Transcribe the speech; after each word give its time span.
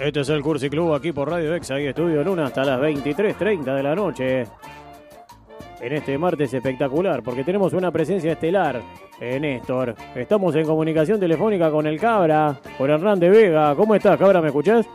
Este 0.00 0.20
es 0.20 0.30
el 0.30 0.40
Cursi 0.40 0.70
Club 0.70 0.94
aquí 0.94 1.12
por 1.12 1.28
Radio 1.28 1.54
Exa 1.54 1.78
y 1.78 1.84
Estudio 1.84 2.24
Luna 2.24 2.46
hasta 2.46 2.64
las 2.64 2.80
23.30 2.80 3.76
de 3.76 3.82
la 3.82 3.94
noche. 3.94 4.44
En 5.78 5.92
este 5.92 6.16
martes 6.16 6.54
espectacular, 6.54 7.22
porque 7.22 7.44
tenemos 7.44 7.74
una 7.74 7.90
presencia 7.90 8.32
estelar, 8.32 8.80
en 9.20 9.42
Néstor. 9.42 9.94
Estamos 10.14 10.56
en 10.56 10.64
comunicación 10.64 11.20
telefónica 11.20 11.70
con 11.70 11.86
el 11.86 12.00
Cabra, 12.00 12.58
con 12.78 12.88
Hernán 12.88 13.20
de 13.20 13.28
Vega. 13.28 13.74
¿Cómo 13.76 13.94
estás, 13.94 14.18
Cabra? 14.18 14.40
¿Me 14.40 14.46
escuchás? 14.46 14.88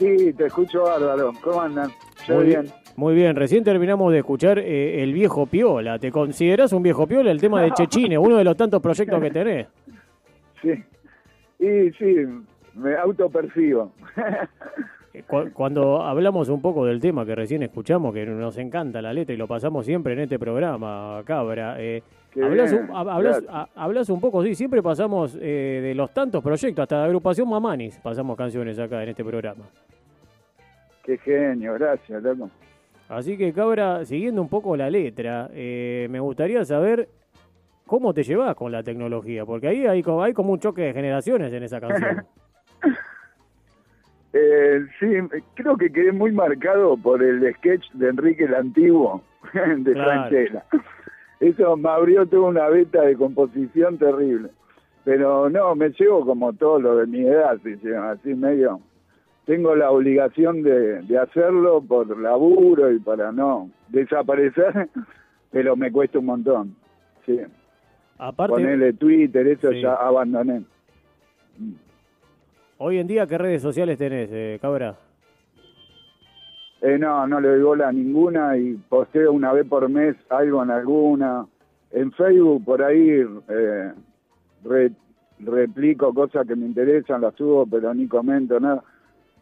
Sí, 0.00 0.32
te 0.32 0.46
escucho 0.46 0.82
bárbaro. 0.82 1.32
¿Cómo 1.40 1.60
andan? 1.60 1.92
Muy 2.28 2.44
bien. 2.44 2.66
Muy 2.96 3.14
bien, 3.14 3.36
recién 3.36 3.62
terminamos 3.62 4.10
de 4.10 4.18
escuchar 4.18 4.58
eh, 4.58 5.00
El 5.00 5.12
Viejo 5.12 5.46
Piola. 5.46 6.00
¿Te 6.00 6.10
consideras 6.10 6.72
un 6.72 6.82
viejo 6.82 7.06
piola 7.06 7.30
el 7.30 7.40
tema 7.40 7.62
de 7.62 7.70
Chechine, 7.74 8.18
uno 8.18 8.36
de 8.36 8.42
los 8.42 8.56
tantos 8.56 8.82
proyectos 8.82 9.20
que 9.20 9.30
tenés? 9.30 9.68
Sí, 10.60 10.72
y 11.60 11.92
sí, 11.92 12.26
me 12.78 12.96
autopercibo. 12.96 13.92
Eh, 15.14 15.24
cuando 15.52 16.02
hablamos 16.02 16.48
un 16.48 16.60
poco 16.60 16.84
del 16.84 17.00
tema 17.00 17.24
que 17.24 17.34
recién 17.34 17.62
escuchamos, 17.62 18.12
que 18.14 18.26
nos 18.26 18.56
encanta 18.58 19.00
la 19.02 19.12
letra 19.12 19.34
y 19.34 19.38
lo 19.38 19.46
pasamos 19.46 19.86
siempre 19.86 20.12
en 20.12 20.20
este 20.20 20.38
programa, 20.38 21.22
Cabra, 21.24 21.76
eh, 21.78 22.02
hablas, 22.44 24.08
un, 24.10 24.20
poco, 24.20 24.44
sí, 24.44 24.54
siempre 24.54 24.82
pasamos 24.82 25.36
eh, 25.40 25.80
de 25.82 25.94
los 25.94 26.12
tantos 26.12 26.42
proyectos, 26.42 26.82
hasta 26.82 26.98
la 26.98 27.04
agrupación 27.06 27.48
Mamanis, 27.48 27.98
pasamos 27.98 28.36
canciones 28.36 28.78
acá 28.78 29.02
en 29.02 29.08
este 29.08 29.24
programa. 29.24 29.64
Qué 31.02 31.16
genio, 31.18 31.74
gracias, 31.74 32.22
loco. 32.22 32.50
Así 33.08 33.38
que, 33.38 33.52
Cabra, 33.54 34.04
siguiendo 34.04 34.42
un 34.42 34.48
poco 34.48 34.76
la 34.76 34.90
letra, 34.90 35.48
me 35.54 36.20
gustaría 36.20 36.62
saber 36.66 37.08
cómo 37.86 38.12
te 38.12 38.22
llevas 38.22 38.54
con 38.54 38.70
la 38.70 38.82
tecnología, 38.82 39.46
porque 39.46 39.68
ahí 39.68 39.86
hay, 39.86 40.04
hay 40.06 40.32
como 40.34 40.52
un 40.52 40.60
choque 40.60 40.82
de 40.82 40.92
generaciones 40.92 41.50
en 41.52 41.62
esa 41.62 41.80
canción. 41.80 42.26
Eh, 44.32 44.86
sí, 45.00 45.06
creo 45.54 45.76
que 45.76 45.90
quedé 45.90 46.12
muy 46.12 46.32
marcado 46.32 46.96
por 46.96 47.22
el 47.22 47.52
sketch 47.54 47.90
de 47.92 48.08
Enrique 48.10 48.44
el 48.44 48.54
Antiguo, 48.54 49.22
de 49.52 49.92
Franchella. 49.92 50.64
Eso 51.40 51.76
me 51.76 51.88
abrió 51.88 52.26
toda 52.26 52.48
una 52.48 52.68
beta 52.68 53.02
de 53.02 53.16
composición 53.16 53.96
terrible. 53.96 54.50
Pero 55.04 55.48
no, 55.48 55.74
me 55.74 55.90
llevo 55.90 56.26
como 56.26 56.52
todo 56.52 56.80
lo 56.80 56.96
de 56.96 57.06
mi 57.06 57.20
edad, 57.20 57.58
así 58.10 58.34
medio. 58.34 58.80
Tengo 59.46 59.74
la 59.74 59.90
obligación 59.90 60.62
de, 60.62 61.18
hacerlo 61.18 61.80
por 61.80 62.18
laburo 62.18 62.92
y 62.92 62.98
para 62.98 63.32
no 63.32 63.70
desaparecer, 63.88 64.90
pero 65.50 65.76
me 65.76 65.90
cuesta 65.90 66.18
un 66.18 66.26
montón. 66.26 66.76
Sí. 67.24 67.40
Aparte, 68.18 68.52
Ponerle 68.52 68.92
Twitter, 68.92 69.46
eso 69.46 69.72
ya 69.72 69.94
abandoné. 69.94 70.64
Hoy 72.80 72.98
en 72.98 73.08
día, 73.08 73.26
¿qué 73.26 73.36
redes 73.36 73.60
sociales 73.60 73.98
tenés, 73.98 74.28
eh, 74.30 74.56
Cabra? 74.62 74.94
Eh, 76.80 76.96
no, 76.96 77.26
no 77.26 77.40
le 77.40 77.48
doy 77.48 77.62
bola 77.62 77.88
a 77.88 77.92
ninguna 77.92 78.56
y 78.56 78.74
posteo 78.74 79.32
una 79.32 79.52
vez 79.52 79.66
por 79.66 79.88
mes 79.88 80.14
algo 80.30 80.62
en 80.62 80.70
alguna. 80.70 81.44
En 81.90 82.12
Facebook, 82.12 82.64
por 82.64 82.80
ahí, 82.84 83.26
eh, 83.48 83.92
replico 85.40 86.14
cosas 86.14 86.46
que 86.46 86.54
me 86.54 86.66
interesan, 86.66 87.22
las 87.22 87.34
subo, 87.34 87.66
pero 87.66 87.92
ni 87.94 88.06
comento 88.06 88.60
nada. 88.60 88.84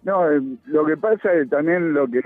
No, 0.02 0.32
eh, 0.32 0.40
lo 0.64 0.86
que 0.86 0.96
pasa 0.96 1.34
es 1.34 1.50
también 1.50 1.92
lo 1.92 2.08
que 2.08 2.22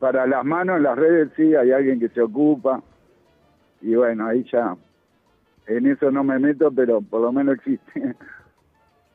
para 0.00 0.26
las 0.26 0.44
manos 0.44 0.78
en 0.78 0.82
las 0.82 0.98
redes 0.98 1.30
sí 1.36 1.54
hay 1.54 1.70
alguien 1.70 2.00
que 2.00 2.08
se 2.08 2.20
ocupa 2.20 2.82
y 3.80 3.94
bueno, 3.94 4.26
ahí 4.26 4.44
ya 4.50 4.76
en 5.68 5.86
eso 5.86 6.10
no 6.10 6.24
me 6.24 6.40
meto, 6.40 6.72
pero 6.72 7.00
por 7.00 7.20
lo 7.20 7.30
menos 7.32 7.54
existe. 7.58 8.16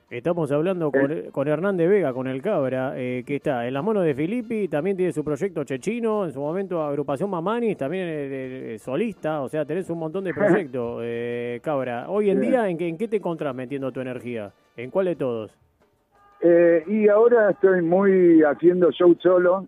Estamos 0.09 0.49
hablando 0.53 0.89
con, 0.89 1.11
eh. 1.11 1.29
con 1.33 1.49
Hernán 1.49 1.75
de 1.75 1.85
Vega, 1.85 2.13
con 2.13 2.27
el 2.27 2.41
Cabra, 2.41 2.93
eh, 2.95 3.23
que 3.27 3.35
está 3.35 3.67
en 3.67 3.73
las 3.73 3.83
manos 3.83 4.05
de 4.05 4.15
Filippi, 4.15 4.69
también 4.69 4.95
tiene 4.95 5.11
su 5.11 5.21
proyecto 5.21 5.65
Chechino, 5.65 6.23
en 6.23 6.31
su 6.31 6.39
momento 6.39 6.81
agrupación 6.81 7.29
Mamani, 7.29 7.75
también 7.75 8.79
solista, 8.79 9.41
o 9.41 9.49
sea, 9.49 9.65
tenés 9.65 9.89
un 9.89 9.99
montón 9.99 10.23
de 10.23 10.33
proyectos, 10.33 11.01
eh, 11.03 11.59
Cabra. 11.61 12.05
Hoy 12.07 12.29
en 12.29 12.39
día, 12.39 12.69
¿en 12.69 12.77
qué, 12.77 12.87
¿en 12.87 12.97
qué 12.97 13.09
te 13.09 13.17
encontrás 13.17 13.53
metiendo 13.53 13.91
tu 13.91 13.99
energía? 13.99 14.53
¿En 14.77 14.91
cuál 14.91 15.07
de 15.07 15.15
todos? 15.17 15.51
y 16.39 17.09
ahora 17.09 17.49
estoy 17.49 17.81
muy 17.81 18.43
haciendo 18.43 18.91
show 18.91 19.13
solo, 19.19 19.65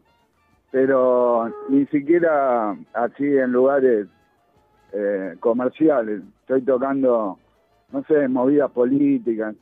pero 0.71 1.51
ni 1.67 1.85
siquiera 1.87 2.77
así 2.93 3.25
en 3.25 3.51
lugares 3.51 4.07
comerciales. 5.39 6.21
Estoy 6.41 6.61
tocando, 6.61 7.39
no 7.91 8.03
sé, 8.03 8.27
movidas 8.27 8.71
políticas 8.71 9.55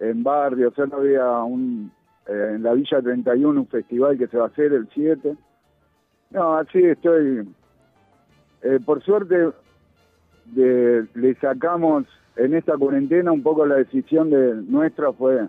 en 0.00 0.22
barrios, 0.22 0.74
solo 0.74 0.96
había 0.96 1.28
un, 1.42 1.92
eh, 2.26 2.52
en 2.54 2.62
la 2.62 2.72
Villa 2.72 3.00
31 3.00 3.60
un 3.60 3.66
festival 3.66 4.18
que 4.18 4.26
se 4.26 4.38
va 4.38 4.44
a 4.44 4.48
hacer 4.48 4.72
el 4.72 4.88
7. 4.92 5.36
No, 6.30 6.56
así 6.56 6.82
estoy. 6.82 7.48
Eh, 8.62 8.80
por 8.84 9.02
suerte 9.02 9.50
le 10.54 11.34
sacamos 11.40 12.06
en 12.36 12.54
esta 12.54 12.76
cuarentena 12.76 13.30
un 13.30 13.42
poco 13.42 13.64
la 13.64 13.76
decisión 13.76 14.30
de 14.30 14.54
nuestra 14.54 15.12
fue 15.12 15.48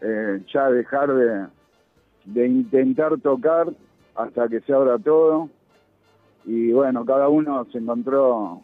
eh, 0.00 0.44
ya 0.52 0.70
dejar 0.70 1.14
de, 1.14 1.46
de 2.26 2.46
intentar 2.46 3.18
tocar 3.20 3.68
hasta 4.14 4.48
que 4.48 4.60
se 4.60 4.72
abra 4.72 4.98
todo. 4.98 5.48
Y 6.44 6.72
bueno, 6.72 7.04
cada 7.04 7.28
uno 7.28 7.64
se 7.72 7.78
encontró 7.78 8.60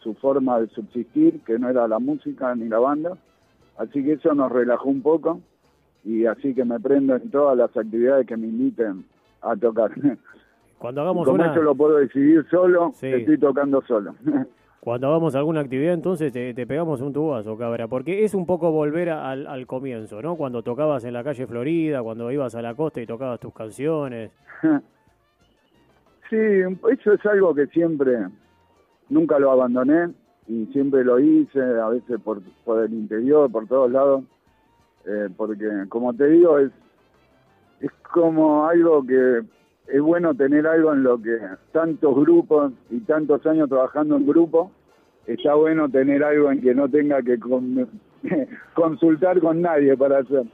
su 0.00 0.14
forma 0.14 0.60
de 0.60 0.68
subsistir, 0.68 1.40
que 1.44 1.58
no 1.58 1.68
era 1.68 1.86
la 1.86 1.98
música 1.98 2.54
ni 2.54 2.68
la 2.68 2.78
banda. 2.78 3.16
Así 3.78 4.04
que 4.04 4.12
eso 4.12 4.34
nos 4.34 4.50
relajó 4.52 4.88
un 4.88 5.02
poco 5.02 5.40
y 6.04 6.26
así 6.26 6.54
que 6.54 6.64
me 6.64 6.78
prendo 6.80 7.16
en 7.16 7.30
todas 7.30 7.56
las 7.56 7.76
actividades 7.76 8.26
que 8.26 8.36
me 8.36 8.48
inviten 8.48 9.04
a 9.40 9.56
tocar. 9.56 9.90
Cuando 10.78 11.02
hagamos 11.02 11.26
Como 11.26 11.42
una... 11.42 11.54
lo 11.54 11.74
puedo 11.74 11.98
decidir 11.98 12.44
solo, 12.50 12.92
estoy 13.00 13.38
tocando 13.38 13.82
solo. 13.82 14.14
Cuando 14.80 15.06
hagamos 15.06 15.36
alguna 15.36 15.60
actividad, 15.60 15.94
entonces 15.94 16.32
te, 16.32 16.66
pegamos 16.66 17.00
un 17.00 17.12
tubazo, 17.12 17.56
cabra, 17.56 17.86
porque 17.86 18.24
es 18.24 18.34
un 18.34 18.46
poco 18.46 18.72
volver 18.72 19.10
al, 19.10 19.46
al, 19.46 19.64
comienzo, 19.64 20.20
¿no? 20.20 20.34
Cuando 20.34 20.64
tocabas 20.64 21.04
en 21.04 21.12
la 21.12 21.22
calle 21.22 21.46
Florida, 21.46 22.02
cuando 22.02 22.32
ibas 22.32 22.56
a 22.56 22.62
la 22.62 22.74
costa 22.74 23.00
y 23.00 23.06
tocabas 23.06 23.40
tus 23.40 23.54
canciones. 23.54 24.32
Sí, 26.30 26.38
eso 26.38 27.12
es 27.12 27.26
algo 27.26 27.54
que 27.54 27.66
siempre, 27.66 28.26
nunca 29.10 29.38
lo 29.38 29.50
abandoné 29.50 30.14
y 30.48 30.66
siempre 30.66 31.04
lo 31.04 31.18
hice, 31.18 31.60
a 31.60 31.88
veces 31.88 32.20
por, 32.20 32.42
por 32.64 32.82
el 32.82 32.92
interior, 32.92 33.50
por 33.50 33.66
todos 33.66 33.90
lados, 33.90 34.24
eh, 35.06 35.28
porque 35.36 35.66
como 35.88 36.14
te 36.14 36.28
digo, 36.28 36.58
es, 36.58 36.70
es 37.80 37.90
como 38.12 38.66
algo 38.66 39.04
que 39.04 39.42
es 39.88 40.00
bueno 40.00 40.34
tener 40.34 40.66
algo 40.66 40.92
en 40.92 41.02
lo 41.02 41.20
que 41.20 41.38
tantos 41.72 42.14
grupos 42.14 42.72
y 42.90 43.00
tantos 43.00 43.44
años 43.46 43.68
trabajando 43.68 44.16
en 44.16 44.26
grupo, 44.26 44.70
está 45.26 45.54
bueno 45.54 45.88
tener 45.88 46.22
algo 46.24 46.50
en 46.50 46.60
que 46.60 46.74
no 46.74 46.88
tenga 46.88 47.22
que 47.22 47.38
consultar 48.74 49.40
con 49.40 49.60
nadie 49.60 49.96
para 49.96 50.18
hacer. 50.18 50.44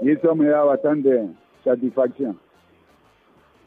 Y 0.00 0.10
eso 0.10 0.34
me 0.34 0.48
da 0.48 0.64
bastante 0.64 1.28
satisfacción. 1.62 2.38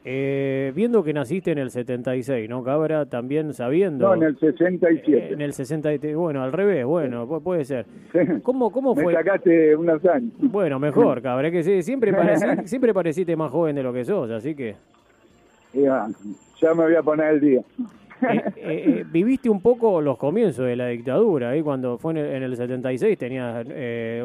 Eh, 0.09 0.72
viendo 0.73 1.03
que 1.03 1.12
naciste 1.12 1.51
en 1.51 1.57
el 1.57 1.69
76, 1.69 2.47
¿no, 2.50 2.63
Cabra? 2.63 3.07
También 3.07 3.53
sabiendo... 3.53 4.07
No, 4.07 4.13
en 4.13 4.23
el 4.23 4.40
67. 4.40 5.18
Eh, 5.18 5.34
en 5.34 5.41
el 5.41 5.51
67, 5.51 6.16
bueno, 6.16 6.41
al 6.41 6.53
revés, 6.53 6.85
bueno, 6.85 7.28
puede 7.41 7.66
ser. 7.66 7.85
¿Cómo, 8.41 8.72
cómo 8.72 8.96
fue? 8.96 9.07
Me 9.07 9.13
sacaste 9.16 9.75
unos 9.75 10.06
años. 10.06 10.31
Bueno, 10.40 10.79
mejor, 10.79 11.22
Cabra, 11.22 11.51
que 11.51 11.62
sí, 11.62 11.84
siempre, 11.84 12.13
siempre 12.63 12.94
pareciste 12.94 13.35
más 13.35 13.51
joven 13.51 13.75
de 13.75 13.84
lo 13.84 13.91
que 13.91 14.06
sos, 14.06 14.31
así 14.31 14.56
que... 14.56 14.78
Ya, 15.73 16.07
ya 16.62 16.73
me 16.73 16.84
voy 16.85 16.96
a 16.96 17.03
poner 17.03 17.34
el 17.34 17.41
día. 17.41 17.62
Eh, 18.22 18.43
eh, 18.55 18.84
eh, 18.99 19.05
viviste 19.09 19.49
un 19.49 19.61
poco 19.61 20.02
los 20.02 20.17
comienzos 20.17 20.66
de 20.66 20.75
la 20.75 20.87
dictadura, 20.87 21.52
ahí 21.52 21.61
cuando 21.61 21.97
fue 21.97 22.14
en 22.14 22.43
el, 22.43 22.55
76 22.55 23.17
tenías 23.17 23.66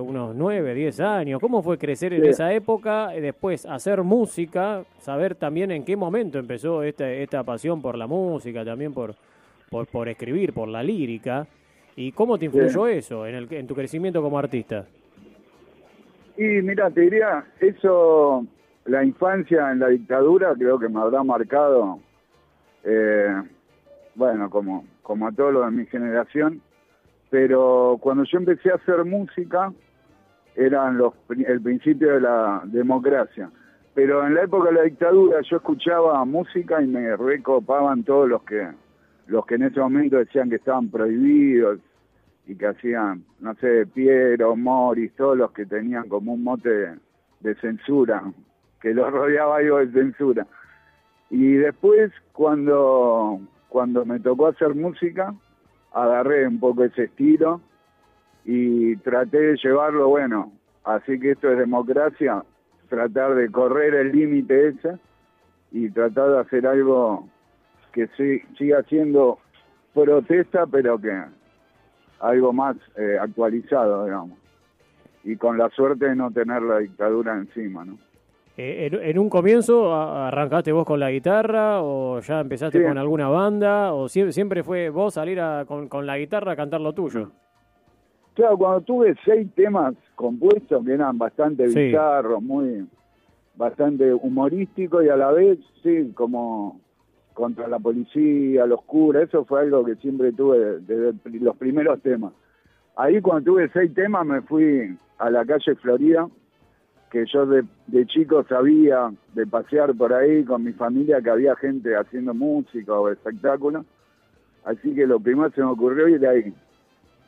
unos 0.01 0.35
9, 0.35 0.75
10 0.75 1.01
años. 1.01 1.41
¿Cómo 1.41 1.63
fue 1.63 1.79
crecer 1.79 2.13
en 2.15 2.25
esa 2.25 2.53
época? 2.53 3.09
Después 3.09 3.67
hacer 3.67 4.03
música, 4.03 4.83
saber 4.99 5.35
también 5.35 5.71
en 5.71 5.85
qué 5.85 5.97
momento 5.97 6.39
empezó 6.39 6.83
esta, 6.83 7.11
esta 7.11 7.45
pasión 7.45 7.83
por 7.83 7.97
la 7.97 8.07
música, 8.07 8.65
también 8.65 8.93
por, 8.93 9.15
por, 9.71 10.09
escribir, 10.09 10.53
por 10.53 10.69
la 10.69 10.83
lírica. 10.83 11.47
¿Y 11.95 12.13
cómo 12.13 12.39
te 12.39 12.47
influyó 12.47 12.87
eso 12.87 13.27
en, 13.27 13.35
el, 13.35 13.53
en 13.53 13.67
tu 13.67 13.75
crecimiento 13.75 14.23
como 14.23 14.39
artista? 14.39 14.87
Y 16.37 16.45
mira, 16.63 16.91
te 16.91 17.03
diría, 17.03 17.45
eso, 17.61 18.47
la 18.87 19.05
infancia 19.05 19.71
en 19.71 19.81
la 19.81 19.89
dictadura 19.89 20.55
creo 20.57 20.79
que 20.79 20.89
me 20.89 21.01
habrá 21.01 21.23
marcado 21.23 22.01
eh, 22.85 23.43
bueno, 24.15 24.51
como, 24.51 24.85
como 25.03 25.27
a 25.27 25.33
todos 25.33 25.53
los 25.53 25.65
de 25.65 25.71
mi 25.71 25.87
generación, 25.87 26.61
pero 27.31 27.97
cuando 28.01 28.25
yo 28.25 28.39
empecé 28.39 28.71
a 28.71 28.75
hacer 28.75 29.05
música, 29.05 29.73
eran 30.55 30.99
los, 30.99 31.15
el 31.31 31.61
principio 31.63 32.15
de 32.15 32.21
la 32.21 32.63
democracia. 32.65 33.51
Pero 33.95 34.27
en 34.27 34.35
la 34.35 34.45
época 34.45 34.71
de 34.71 34.75
la 34.75 34.83
dictadura 34.83 35.41
yo 35.43 35.57
escuchaba 35.57 36.25
música 36.25 36.83
y 36.83 36.87
me 36.87 37.17
recopaban 37.17 38.05
todos 38.05 38.29
los 38.29 38.43
que, 38.43 38.69
los 39.27 39.45
que 39.47 39.57
en 39.57 39.65
ese 39.65 39.81
momento 39.81 40.17
decían 40.17 40.49
que 40.49 40.57
estaban 40.57 40.91
prohibidos. 40.91 41.79
y 42.47 42.57
que 42.57 42.67
hacían, 42.67 43.25
no 43.41 43.55
sé, 43.55 43.87
Piero, 43.87 44.57
Morris, 44.57 45.15
todos 45.15 45.37
los 45.37 45.53
que 45.53 45.65
tenían 45.65 46.09
como 46.09 46.33
un 46.33 46.43
mote 46.43 46.97
de, 47.41 47.55
censura, 47.57 48.23
que 48.81 48.93
los 48.93 49.13
rodeaba 49.13 49.59
algo 49.59 49.79
de 49.79 49.93
censura. 49.93 50.47
Y 51.31 51.55
después, 51.55 52.13
cuando, 52.33 53.41
cuando 53.73 54.05
me 54.05 54.21
tocó 54.21 54.49
hacer 54.49 54.75
música, 54.75 55.35
agarré 55.95 56.47
un 56.47 56.61
poco 56.61 56.85
ese 56.85 57.05
estilo 57.05 57.63
y 58.45 58.97
traté 58.97 59.39
de 59.39 59.57
llevarlo, 59.57 60.11
bueno, 60.11 60.53
así 60.85 61.19
que 61.19 61.31
esto 61.31 61.51
es 61.51 61.57
democracia, 61.57 62.45
tratar 62.91 63.35
de 63.35 63.51
correr 63.51 63.95
el 63.95 64.13
límite 64.13 64.69
ese 64.69 64.99
y 65.71 65.89
tratar 65.89 66.33
de 66.33 66.41
hacer 66.41 66.67
algo 66.67 67.27
que 67.95 68.09
siga 68.59 68.83
siendo 68.83 69.39
protesta, 69.95 70.67
pero 70.67 70.99
que 70.99 71.23
algo 72.21 72.53
más 72.53 72.77
eh, 72.99 73.17
actualizado, 73.19 74.05
digamos. 74.05 74.39
Y 75.25 75.37
con 75.37 75.57
la 75.57 75.71
suerte 75.71 76.11
de 76.11 76.17
no 76.17 76.31
tener 76.31 76.61
la 76.61 76.79
dictadura 76.79 77.39
encima, 77.39 77.87
¿no? 77.87 77.97
Eh, 78.57 78.91
en, 78.93 79.19
un 79.19 79.31
comienzo 79.31 79.95
arrancaste 79.95 80.73
vos 80.73 80.85
con 80.85 81.01
la 81.01 81.11
guitarra 81.11 81.83
o 81.83 82.21
ya 82.21 82.41
empezaste 82.41 82.83
con 82.85 82.99
alguna 82.99 83.29
banda 83.29 83.95
o 83.95 84.09
siempre, 84.09 84.63
fue 84.63 84.91
vos 84.91 85.15
salir 85.15 85.41
con, 85.67 86.07
la 86.07 86.19
guitarra 86.19 86.53
a 86.53 86.57
cantar 86.57 86.83
lo 86.83 86.93
tuyo. 86.93 87.31
Claro, 88.35 88.59
cuando 88.59 88.81
tuve 88.83 89.15
seis 89.25 89.49
temas 89.55 89.95
compuestos 90.15 90.85
que 90.85 90.93
eran 90.93 91.17
bastante 91.17 91.67
bizarros, 91.67 92.43
muy 92.43 92.87
bastante 93.57 94.13
humorísticos 94.13 95.05
y 95.05 95.09
a 95.09 95.17
la 95.17 95.31
vez, 95.31 95.59
sí, 95.83 96.13
como 96.15 96.81
contra 97.33 97.69
la 97.69 97.79
policía, 97.79 98.67
los 98.67 98.83
curas, 98.83 99.25
eso 99.25 99.45
fue 99.47 99.61
algo 99.61 99.85
que 99.85 99.97
siempre 99.97 100.33
tuve 100.33 100.81
desde 100.81 101.15
los 101.41 101.57
primeros 101.57 102.01
temas. 102.03 102.35
Ahí 102.97 103.21
cuando 103.23 103.53
tuve 103.53 103.71
seis 103.73 103.93
temas 103.95 104.27
me 104.27 104.43
fui 104.43 104.95
a 105.19 105.31
la 105.31 105.45
calle 105.47 105.75
Florida, 105.77 106.29
que 107.13 107.27
yo 107.27 107.45
de, 107.45 107.65
chico 108.07 108.43
sabía 108.49 109.13
de 109.35 109.47
pasear 109.47 109.95
por 109.95 110.15
ahí 110.15 110.45
con 110.45 110.65
mi 110.65 110.73
familia 110.73 111.21
que 111.21 111.29
había 111.29 111.55
gente 111.57 111.95
haciendo 111.95 112.33
música 112.33 112.95
o 112.95 113.11
espectáculos. 113.11 113.85
Así 114.65 114.95
que 114.95 115.07
lo 115.07 115.21
primero 115.21 115.51
se 115.51 115.61
me 115.61 115.67
ocurrió 115.67 116.09
ir 116.09 116.27
ahí. 116.27 116.55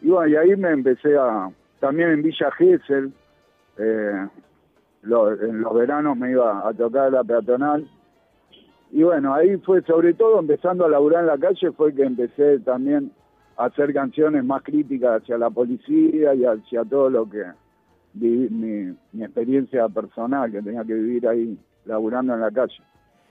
Y 0.00 0.08
bueno, 0.08 0.28
y 0.28 0.36
ahí 0.36 0.56
me 0.56 0.70
empecé 0.70 1.18
a, 1.18 1.50
también 1.80 2.10
en 2.10 2.22
Villa 2.22 2.50
Gesell, 2.52 3.12
eh, 3.76 4.26
en 5.02 5.60
los 5.60 5.74
veranos 5.74 6.16
me 6.16 6.30
iba 6.30 6.66
a 6.66 6.72
tocar 6.72 7.12
la 7.12 7.22
peatonal 7.22 7.86
y 8.90 9.02
bueno, 9.02 9.34
ahí 9.34 9.56
fue 9.58 9.82
sobre 9.82 10.14
todo 10.14 10.38
empezando 10.38 10.84
a 10.84 10.88
laburar 10.88 11.22
en 11.22 11.26
la 11.26 11.36
calle, 11.36 11.72
fue 11.72 11.92
que 11.92 12.04
empecé 12.04 12.60
también 12.60 13.10
a 13.56 13.64
hacer 13.64 13.92
canciones 13.92 14.44
más 14.44 14.62
críticas 14.62 15.20
hacia 15.20 15.36
la 15.36 15.50
policía 15.50 16.32
y 16.32 16.44
hacia 16.44 16.84
todo 16.84 17.10
lo 17.10 17.28
que 17.28 17.42
viví, 18.14 18.96
mi, 19.12 19.22
experiencia 19.22 19.88
personal 19.88 20.50
que 20.50 20.62
tenía 20.62 20.84
que 20.84 20.94
vivir 20.94 21.28
ahí 21.28 21.58
laburando 21.84 22.34
en 22.34 22.40
la 22.40 22.50
calle, 22.50 22.80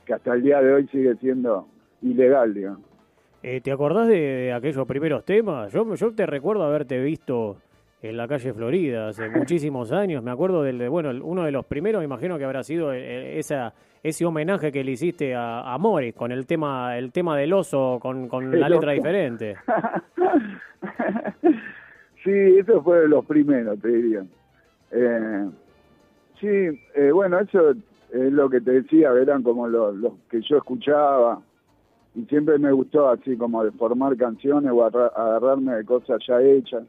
que 0.06 0.14
hasta 0.14 0.34
el 0.34 0.44
día 0.44 0.62
de 0.62 0.74
hoy 0.74 0.88
sigue 0.88 1.16
siendo 1.16 1.68
ilegal, 2.02 2.54
digamos. 2.54 2.82
Eh, 3.42 3.60
¿Te 3.62 3.72
acordás 3.72 4.08
de, 4.08 4.54
aquellos 4.54 4.88
primeros 4.88 5.26
temas? 5.26 5.72
Yo, 5.74 5.96
yo 5.96 6.14
te 6.14 6.26
recuerdo 6.26 6.64
haberte 6.64 7.02
visto 7.02 7.58
en 8.02 8.18
la 8.18 8.28
calle 8.28 8.54
Florida 8.54 9.10
hace 9.10 9.30
muchísimos 9.36 9.92
años. 9.92 10.24
Me 10.24 10.32
acuerdo 10.32 10.64
del, 10.64 10.90
bueno, 10.90 11.12
uno 11.26 11.44
de 11.44 11.52
los 11.52 11.66
primeros, 11.66 12.00
me 12.00 12.06
imagino 12.06 12.38
que 12.38 12.46
habrá 12.46 12.64
sido 12.64 12.94
eh, 12.94 13.40
esa 13.40 13.74
ese 14.04 14.26
homenaje 14.26 14.72
que 14.72 14.84
le 14.84 14.92
hiciste 14.92 15.34
a, 15.34 15.74
a 15.74 15.78
Morris 15.78 16.14
con 16.14 16.34
el 16.34 16.46
tema 16.46 16.98
el 16.98 17.14
tema 17.14 17.38
del 17.38 17.54
oso 17.54 18.00
con, 18.02 18.28
con 18.28 18.60
la 18.60 18.68
letra 18.68 18.92
diferente. 18.92 19.56
sí, 22.24 22.58
eso 22.60 22.84
fue 22.84 23.00
de 23.00 23.08
los 23.08 23.26
primeros, 23.26 23.80
te 23.80 23.88
diría. 23.88 24.26
Eh, 24.94 25.50
sí, 26.40 26.80
eh, 26.96 27.12
bueno, 27.12 27.40
eso 27.40 27.72
es 27.72 28.32
lo 28.32 28.50
que 28.50 28.62
te 28.62 28.72
decía, 28.72 29.12
eran 29.12 29.42
como 29.44 29.68
los, 29.68 29.96
que 30.30 30.42
yo 30.42 30.58
escuchaba 30.58 31.42
y 32.16 32.26
siempre 32.26 32.60
me 32.60 32.72
gustó 32.72 33.10
así 33.10 33.36
como 33.36 33.64
de 33.64 33.72
formar 33.72 34.16
canciones 34.18 34.72
o 34.72 34.86
agarrarme 34.86 35.76
de 35.76 35.86
cosas 35.86 36.22
ya 36.28 36.40
hechas, 36.42 36.84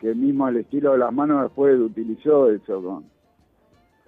que 0.00 0.14
mismo 0.14 0.48
el 0.48 0.58
estilo 0.58 0.92
de 0.92 0.98
las 0.98 1.12
manos 1.12 1.42
después 1.42 1.78
utilizó 1.78 2.50
eso 2.50 2.82
con 2.82 3.04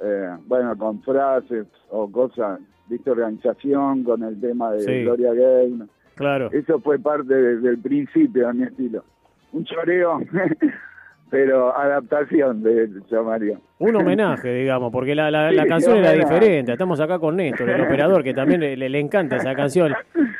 eh, 0.02 0.36
bueno, 0.46 0.76
con 0.78 1.02
frases 1.02 1.66
o 1.90 2.10
cosas, 2.10 2.58
viste, 2.88 3.10
organización 3.10 4.02
con 4.02 4.22
el 4.22 4.40
tema 4.40 4.72
de 4.72 5.02
Gloria 5.02 5.34
Gaynor. 5.34 5.88
Claro. 6.14 6.48
Eso 6.52 6.80
fue 6.80 6.98
parte 6.98 7.34
del 7.34 7.78
principio 7.78 8.46
de 8.46 8.54
mi 8.54 8.62
estilo. 8.64 9.04
Un 9.52 9.64
choreo, 9.64 10.20
pero 11.30 11.76
adaptación 11.76 12.62
de 12.62 12.88
llamaría. 13.10 13.58
Un 13.78 13.96
homenaje, 13.96 14.52
digamos, 14.60 14.92
porque 14.92 15.14
la, 15.14 15.30
la, 15.30 15.66
canción 15.66 15.98
era 15.98 16.12
diferente. 16.12 16.72
Estamos 16.72 17.00
acá 17.00 17.18
con 17.18 17.36
Néstor, 17.36 17.70
el 17.70 17.82
operador, 17.82 18.24
que 18.24 18.34
también 18.34 18.60
le, 18.60 18.98
encanta 18.98 19.36
esa 19.36 19.54
canción. 19.54 19.94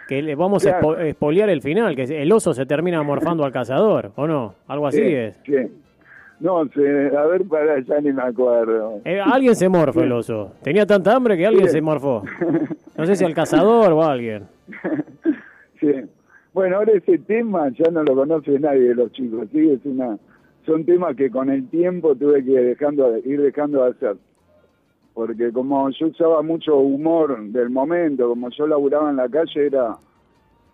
Que 0.09 0.23
le 0.23 0.35
vamos 0.35 0.67
a 0.67 0.81
espoliar 1.07 1.49
el 1.49 1.63
final, 1.63 1.95
que 1.95 2.03
el 2.03 2.33
oso 2.33 2.53
se 2.53 2.67
termina 2.67 3.03
morfando 3.03 3.45
al 3.45 3.53
cazador, 3.53 4.13
¿o 4.17 4.27
no? 4.27 4.57
Algo 4.67 4.89
así 4.89 5.03
es. 5.03 5.37
Sí. 5.47 5.55
No 6.41 6.67
sé, 6.69 7.15
a 7.15 7.27
ver, 7.27 7.45
para 7.45 7.81
ya 7.81 8.01
ni 8.01 8.13
me 8.13 8.23
acuerdo. 8.23 9.03
Eh, 9.05 9.21
alguien 9.21 9.55
se 9.55 9.69
morfó 9.69 10.01
el 10.03 10.11
oso. 10.11 10.55
Tenía 10.63 10.87
tanta 10.87 11.15
hambre 11.15 11.37
que 11.37 11.47
alguien 11.47 11.69
se 11.69 11.81
morfó. 11.81 12.25
No 12.97 13.07
sé 13.07 13.17
si 13.17 13.25
al 13.25 13.33
cazador 13.33 13.93
o 13.93 14.05
alguien. 14.05 14.43
Sí. 15.81 15.91
Bueno, 16.53 16.77
ahora 16.77 16.93
ese 16.93 17.17
tema 17.17 17.71
ya 17.71 17.91
no 17.91 18.03
lo 18.03 18.15
conoce 18.15 18.59
nadie 18.59 18.89
de 18.89 18.95
los 18.95 19.11
chicos, 19.13 19.49
sí, 19.53 19.71
es 19.71 19.81
una 19.87 20.19
son 20.67 20.85
temas 20.85 21.17
que 21.17 21.31
con 21.31 21.51
el 21.51 21.69
tiempo 21.69 22.15
tuve 22.15 22.45
que 22.45 22.53
dejando 22.53 23.17
ir 23.19 23.41
dejando 23.41 23.85
de 23.85 23.91
hacer. 23.91 24.17
Porque 25.15 25.53
como 25.53 25.89
yo 25.91 26.07
usaba 26.07 26.43
mucho 26.43 26.77
humor 26.77 27.41
del 27.51 27.71
momento, 27.71 28.29
como 28.29 28.49
yo 28.51 28.67
laburaba 28.67 29.11
en 29.11 29.17
la 29.17 29.29
calle, 29.29 29.67
era 29.67 29.97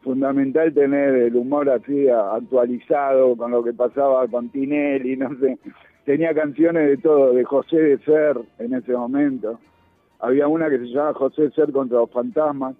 fundamental 0.02 0.72
tener 0.72 1.14
el 1.14 1.36
humor 1.36 1.68
así 1.70 2.08
actualizado 2.08 3.36
con 3.36 3.50
lo 3.50 3.64
que 3.64 3.72
pasaba 3.72 4.26
con 4.28 4.48
Tinelli, 4.50 5.16
no 5.16 5.30
sé. 5.38 5.58
Tenía 6.04 6.32
canciones 6.34 6.88
de 6.88 6.96
todo, 6.98 7.32
de 7.32 7.44
José 7.44 7.76
de 7.76 7.98
Ser 7.98 8.38
en 8.58 8.74
ese 8.74 8.92
momento. 8.92 9.58
Había 10.20 10.46
una 10.46 10.70
que 10.70 10.78
se 10.78 10.86
llamaba 10.86 11.14
José 11.14 11.42
de 11.42 11.50
Ser 11.50 11.72
contra 11.72 11.98
los 11.98 12.10
fantasmas. 12.10 12.76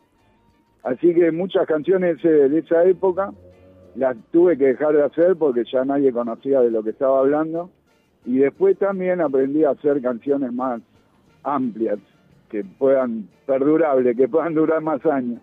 Así 0.84 1.12
que 1.14 1.32
muchas 1.32 1.66
canciones 1.66 2.22
de 2.22 2.58
esa 2.58 2.84
época 2.84 3.32
las 3.96 4.16
tuve 4.30 4.56
que 4.56 4.66
dejar 4.66 4.94
de 4.94 5.02
hacer 5.02 5.36
porque 5.36 5.64
ya 5.70 5.84
nadie 5.84 6.12
conocía 6.12 6.60
de 6.60 6.70
lo 6.70 6.82
que 6.82 6.90
estaba 6.90 7.20
hablando. 7.20 7.70
Y 8.24 8.38
después 8.38 8.76
también 8.78 9.20
aprendí 9.20 9.64
a 9.64 9.70
hacer 9.70 10.02
canciones 10.02 10.52
más 10.52 10.80
amplias, 11.44 11.98
que 12.50 12.64
puedan, 12.64 13.28
perdurables, 13.46 14.16
que 14.16 14.28
puedan 14.28 14.54
durar 14.54 14.80
más 14.80 15.04
años. 15.06 15.40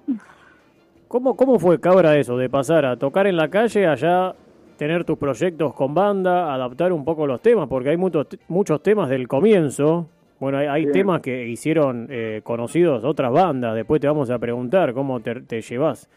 ¿Cómo, 1.07 1.35
¿Cómo 1.35 1.59
fue, 1.59 1.79
Cabra, 1.79 2.17
eso, 2.17 2.37
de 2.37 2.49
pasar 2.49 2.85
a 2.85 2.97
tocar 2.97 3.27
en 3.27 3.37
la 3.37 3.47
calle, 3.47 3.87
allá 3.87 4.33
tener 4.77 5.05
tus 5.05 5.17
proyectos 5.17 5.73
con 5.73 5.93
banda, 5.93 6.53
adaptar 6.53 6.91
un 6.91 7.05
poco 7.05 7.27
los 7.27 7.41
temas? 7.41 7.69
Porque 7.69 7.89
hay 7.89 7.97
muchos, 7.97 8.27
muchos 8.47 8.81
temas 8.81 9.09
del 9.09 9.27
comienzo. 9.27 10.07
Bueno, 10.39 10.57
hay, 10.57 10.87
temas 10.87 11.21
que 11.21 11.47
hicieron 11.47 12.07
eh, 12.09 12.41
conocidos 12.43 13.05
otras 13.05 13.31
bandas. 13.31 13.75
Después 13.75 14.01
te 14.01 14.07
vamos 14.07 14.29
a 14.29 14.39
preguntar 14.39 14.93
cómo 14.93 15.21
te, 15.21 15.41
te 15.41 15.61
llevas, 15.61 16.09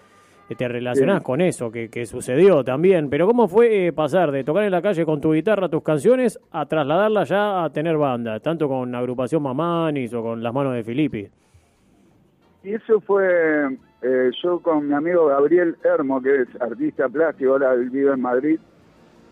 te 0.55 0.69
relacionás 0.69 1.23
con 1.23 1.41
eso 1.41 1.73
que, 1.73 1.89
que, 1.89 2.07
sucedió 2.07 2.63
también. 2.63 3.11
Pero 3.11 3.27
¿cómo 3.27 3.49
fue 3.49 3.89
eh, 3.89 3.93
pasar 3.93 4.31
de 4.31 4.45
tocar 4.45 4.65
en 4.65 4.71
la 4.71 4.81
calle 4.81 5.05
con 5.05 5.21
tu 5.21 5.33
guitarra 5.33 5.69
tus 5.69 5.83
canciones 5.83 6.39
a 6.53 6.67
trasladarla 6.67 7.25
ya 7.25 7.65
a 7.65 7.71
tener 7.71 7.97
banda? 7.97 8.39
Tanto 8.39 8.69
con 8.69 8.95
agrupación 8.95 9.43
Mamanis 9.43 10.15
o 10.15 10.23
con 10.23 10.43
Las 10.43 10.55
Manos 10.55 10.75
de 10.75 10.85
Filippi. 10.85 11.29
Y 12.63 12.75
eso 12.75 13.01
fue 13.01 13.77
eh, 14.03 14.31
yo 14.43 14.61
con 14.61 14.87
mi 14.89 14.95
amigo 14.95 15.27
Gabriel 15.27 15.77
Hermo, 15.83 16.23
que 16.23 16.43
es 16.43 16.49
artista 16.61 17.09
plástico, 17.09 17.53
ahora 17.53 17.75
vive 17.75 18.13
en 18.13 18.21
Madrid, 18.21 18.61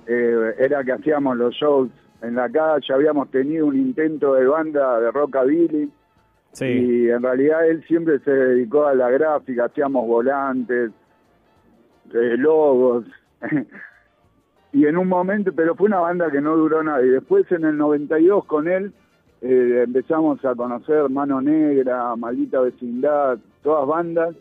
eh, 0.06 0.54
era 0.58 0.82
que 0.82 0.92
hacíamos 0.92 1.36
los 1.36 1.54
shows 1.54 1.90
en 2.22 2.34
la 2.34 2.48
calle, 2.48 2.92
habíamos 2.92 3.30
tenido 3.30 3.66
un 3.66 3.76
intento 3.76 4.34
de 4.34 4.46
banda 4.46 4.98
de 5.00 5.10
rockabilly, 5.10 5.90
sí. 6.52 6.64
y 6.64 7.10
en 7.10 7.22
realidad 7.22 7.68
él 7.68 7.84
siempre 7.86 8.18
se 8.20 8.30
dedicó 8.30 8.86
a 8.86 8.94
la 8.94 9.10
gráfica, 9.10 9.66
hacíamos 9.66 10.06
volantes, 10.06 10.90
eh, 12.12 12.36
logos, 12.36 13.04
y 14.72 14.86
en 14.86 14.96
un 14.96 15.08
momento, 15.08 15.52
pero 15.54 15.74
fue 15.74 15.86
una 15.86 16.00
banda 16.00 16.30
que 16.30 16.40
no 16.40 16.56
duró 16.56 16.82
nada, 16.82 17.04
y 17.04 17.08
después 17.08 17.50
en 17.52 17.64
el 17.64 17.76
92 17.76 18.44
con 18.44 18.68
él 18.68 18.92
empezamos 19.46 20.42
a 20.44 20.54
conocer 20.54 21.10
Mano 21.10 21.42
Negra, 21.42 22.16
Maldita 22.16 22.60
Vecindad, 22.60 23.38
todas 23.62 23.86
bandas, 23.86 24.34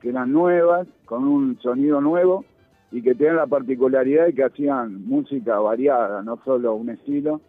que 0.00 0.08
eran 0.08 0.32
nuevas, 0.32 0.88
con 1.04 1.24
un 1.24 1.58
sonido 1.60 2.00
nuevo 2.00 2.44
y 2.90 3.02
que 3.02 3.14
tenían 3.14 3.36
la 3.36 3.46
particularidad 3.46 4.26
de 4.26 4.34
que 4.34 4.44
hacían 4.44 5.06
música 5.06 5.58
variada, 5.58 6.22
no 6.22 6.38
solo 6.44 6.74
un 6.74 6.90
estilo, 6.90 7.40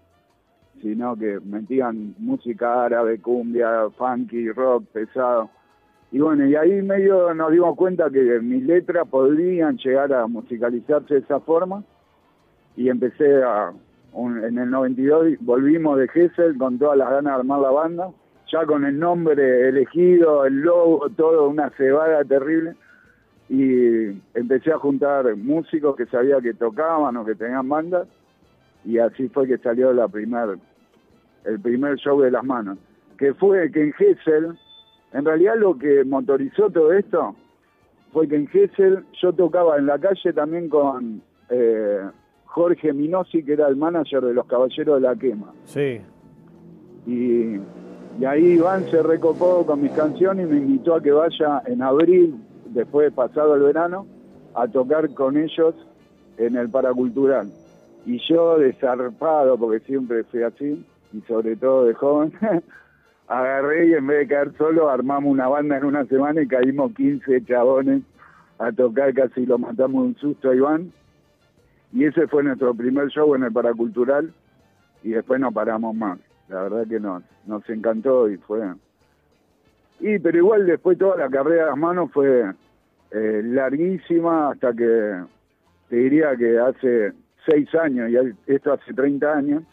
sino 0.81 1.15
que 1.15 1.39
metían 1.39 2.15
música 2.19 2.83
árabe, 2.83 3.19
cumbia, 3.19 3.89
funky, 3.97 4.49
rock, 4.51 4.85
pesado. 4.91 5.49
Y 6.11 6.19
bueno, 6.19 6.45
y 6.45 6.55
ahí 6.55 6.81
medio 6.81 7.33
nos 7.33 7.51
dimos 7.51 7.75
cuenta 7.77 8.09
que 8.09 8.39
mis 8.41 8.63
letras 8.63 9.07
podrían 9.07 9.77
llegar 9.77 10.13
a 10.13 10.27
musicalizarse 10.27 11.13
de 11.15 11.19
esa 11.21 11.39
forma. 11.39 11.83
y 12.75 12.89
empecé 12.89 13.43
a, 13.43 13.73
en 14.13 14.57
el 14.57 14.69
92 14.69 15.37
volvimos 15.39 15.97
de 15.97 16.07
Gessel 16.09 16.57
con 16.57 16.77
todas 16.77 16.97
las 16.97 17.09
ganas 17.09 17.33
de 17.33 17.39
armar 17.39 17.61
la 17.61 17.71
banda, 17.71 18.09
ya 18.51 18.65
con 18.65 18.85
el 18.85 18.99
nombre 18.99 19.69
elegido, 19.69 20.45
el 20.45 20.61
logo, 20.61 21.09
todo, 21.11 21.47
una 21.47 21.69
cebada 21.71 22.23
terrible. 22.25 22.75
Y 23.47 24.07
empecé 24.33 24.71
a 24.71 24.77
juntar 24.77 25.35
músicos 25.35 25.95
que 25.95 26.05
sabía 26.05 26.39
que 26.41 26.53
tocaban 26.53 27.17
o 27.17 27.25
que 27.25 27.35
tenían 27.35 27.67
bandas. 27.67 28.07
Y 28.85 28.97
así 28.97 29.27
fue 29.29 29.47
que 29.47 29.57
salió 29.57 29.93
la 29.93 30.07
primer, 30.07 30.57
el 31.45 31.59
primer 31.59 31.97
show 31.97 32.19
de 32.21 32.31
las 32.31 32.43
manos. 32.43 32.77
Que 33.17 33.33
fue 33.33 33.69
que 33.71 33.83
en 33.83 33.93
Gessel, 33.93 34.57
en 35.13 35.25
realidad 35.25 35.55
lo 35.57 35.77
que 35.77 36.03
motorizó 36.05 36.69
todo 36.69 36.93
esto 36.93 37.35
fue 38.11 38.27
que 38.27 38.35
en 38.35 38.47
Gessel 38.47 39.05
yo 39.21 39.33
tocaba 39.33 39.77
en 39.77 39.85
la 39.85 39.99
calle 39.99 40.33
también 40.33 40.69
con 40.69 41.21
eh, 41.49 42.01
Jorge 42.45 42.93
Minosi, 42.93 43.43
que 43.43 43.53
era 43.53 43.67
el 43.67 43.77
manager 43.77 44.21
de 44.21 44.33
los 44.33 44.45
Caballeros 44.45 45.01
de 45.01 45.07
la 45.07 45.15
Quema. 45.15 45.53
Sí. 45.65 46.01
Y, 47.07 47.59
ahí 48.25 48.43
Iván 48.53 48.85
se 48.91 49.01
recopó 49.01 49.65
con 49.65 49.81
mis 49.81 49.91
canciones 49.91 50.47
y 50.47 50.51
me 50.51 50.57
invitó 50.57 50.95
a 50.95 51.01
que 51.01 51.11
vaya 51.11 51.61
en 51.65 51.81
abril, 51.81 52.35
después 52.65 53.05
de 53.07 53.11
pasado 53.11 53.55
el 53.55 53.61
verano, 53.61 54.05
a 54.53 54.67
tocar 54.67 55.13
con 55.13 55.37
ellos 55.37 55.73
en 56.37 56.57
el 56.57 56.69
Paracultural. 56.69 57.47
Y 58.05 58.19
yo 58.27 58.57
desarpado, 58.57 59.57
porque 59.57 59.79
siempre 59.85 60.23
fui 60.25 60.43
así, 60.43 60.85
y 61.13 61.21
sobre 61.21 61.55
todo 61.55 61.85
de 61.85 61.93
joven, 61.93 62.33
agarré 63.31 63.87
y 63.87 63.93
en 63.93 64.07
vez 64.07 64.19
de 64.19 64.27
caer 64.27 64.51
solo, 64.57 64.89
armamos 64.89 65.31
una 65.31 65.47
banda 65.47 65.77
en 65.77 65.85
una 65.85 66.05
semana 66.05 66.41
y 66.41 66.47
caímos 66.47 66.93
15 66.93 67.45
chabones 67.45 68.03
a 68.59 68.71
tocar, 68.73 69.13
casi 69.13 69.45
lo 69.45 69.57
matamos 69.57 70.03
un 70.03 70.15
susto 70.17 70.49
a 70.49 70.55
Iván 70.55 70.91
y 71.93 72.03
ese 72.03 72.27
fue 72.27 72.43
nuestro 72.43 72.73
primer 72.73 73.07
show 73.07 73.33
en 73.33 73.43
el 73.43 73.53
Paracultural 73.53 74.33
y 75.01 75.11
después 75.11 75.39
no 75.39 75.51
paramos 75.51 75.95
más. 75.95 76.19
La 76.49 76.63
verdad 76.63 76.85
que 76.87 76.99
nos, 76.99 77.23
nos 77.45 77.67
encantó 77.69 78.29
y 78.29 78.35
fue... 78.37 78.61
Y 80.01 80.19
pero 80.19 80.37
igual 80.37 80.65
después 80.65 80.97
toda 80.97 81.15
la 81.15 81.29
carrera 81.29 81.63
de 81.63 81.69
las 81.69 81.77
manos 81.77 82.11
fue 82.11 82.51
eh, 83.11 83.41
larguísima 83.45 84.51
hasta 84.51 84.73
que 84.73 85.21
te 85.89 85.95
diría 85.95 86.35
que 86.35 86.59
hace 86.59 87.13
seis 87.45 87.73
años 87.75 88.09
y 88.09 88.51
esto 88.51 88.73
hace 88.73 88.93
30 88.93 89.31
años 89.31 89.63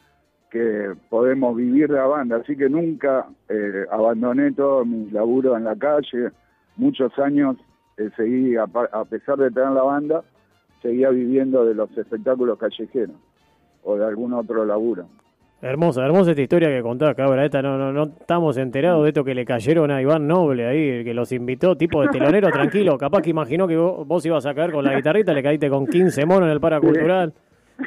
que 0.50 0.94
podemos 1.10 1.56
vivir 1.56 1.88
de 1.88 1.96
la 1.96 2.06
banda, 2.06 2.36
así 2.36 2.56
que 2.56 2.68
nunca 2.68 3.26
eh, 3.48 3.84
abandoné 3.90 4.52
todo 4.52 4.84
mi 4.84 5.10
laburo 5.10 5.56
en 5.56 5.64
la 5.64 5.76
calle, 5.76 6.30
muchos 6.76 7.16
años 7.18 7.56
eh, 7.96 8.10
seguí, 8.16 8.56
a, 8.56 8.64
a 8.92 9.04
pesar 9.04 9.36
de 9.36 9.50
tener 9.50 9.70
la 9.70 9.82
banda, 9.82 10.22
seguía 10.82 11.10
viviendo 11.10 11.64
de 11.64 11.74
los 11.74 11.90
espectáculos 11.96 12.58
callejeros 12.58 13.16
o 13.82 13.96
de 13.96 14.06
algún 14.06 14.32
otro 14.32 14.64
laburo. 14.64 15.06
Hermosa, 15.60 16.04
hermosa 16.04 16.30
esta 16.30 16.42
historia 16.42 16.68
que 16.68 16.82
contás, 16.82 17.16
cabra. 17.16 17.44
Esta 17.44 17.60
no, 17.60 17.76
no, 17.76 17.92
no 17.92 18.04
estamos 18.04 18.56
enterados 18.58 19.02
de 19.02 19.08
esto 19.08 19.24
que 19.24 19.34
le 19.34 19.44
cayeron 19.44 19.90
a 19.90 20.00
Iván 20.00 20.28
Noble 20.28 20.66
ahí, 20.66 21.02
que 21.02 21.12
los 21.12 21.32
invitó, 21.32 21.76
tipo 21.76 22.00
de 22.00 22.08
telonero 22.08 22.48
tranquilo. 22.50 22.96
Capaz 22.96 23.22
que 23.22 23.30
imaginó 23.30 23.66
que 23.66 23.76
vos, 23.76 24.24
ibas 24.24 24.46
a 24.46 24.54
caer 24.54 24.70
con 24.70 24.84
la 24.84 24.94
guitarrita, 24.94 25.32
le 25.32 25.42
caíste 25.42 25.68
con 25.68 25.84
15 25.84 26.26
monos 26.26 26.44
en 26.44 26.52
el 26.52 26.60
paracultural. 26.60 27.34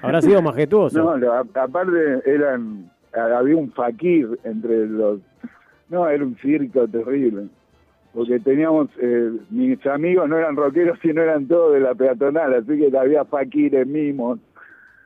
Habrá 0.01 0.21
sido 0.21 0.41
majestuoso. 0.41 1.17
No, 1.17 1.33
aparte 1.33 2.21
eran, 2.25 2.91
había 3.13 3.55
un 3.55 3.71
fakir 3.71 4.39
entre 4.43 4.87
los. 4.87 5.19
No, 5.89 6.07
era 6.07 6.23
un 6.23 6.35
circo 6.37 6.87
terrible 6.87 7.49
porque 8.13 8.39
teníamos, 8.39 8.89
eh, 8.99 9.31
mis 9.49 9.85
amigos 9.87 10.27
no 10.27 10.37
eran 10.37 10.55
rockeros, 10.55 10.99
sino 11.01 11.21
eran 11.21 11.47
todos 11.47 11.73
de 11.73 11.79
la 11.79 11.95
peatonal, 11.95 12.53
así 12.53 12.77
que 12.77 12.97
había 12.97 13.23
faquires, 13.25 13.87
mimos, 13.87 14.39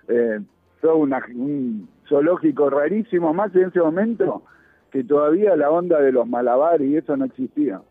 eh, 0.07 0.39
todo 0.81 0.97
un 0.97 1.87
zoológico 2.07 2.69
rarísimo, 2.69 3.33
más 3.33 3.55
en 3.55 3.67
ese 3.69 3.79
momento 3.79 4.43
que 4.91 5.03
todavía 5.03 5.55
la 5.55 5.69
onda 5.69 5.99
de 5.99 6.11
los 6.11 6.27
malabares 6.27 6.87
y 6.87 6.97
eso 6.97 7.17
no 7.17 7.25
existía. 7.25 7.81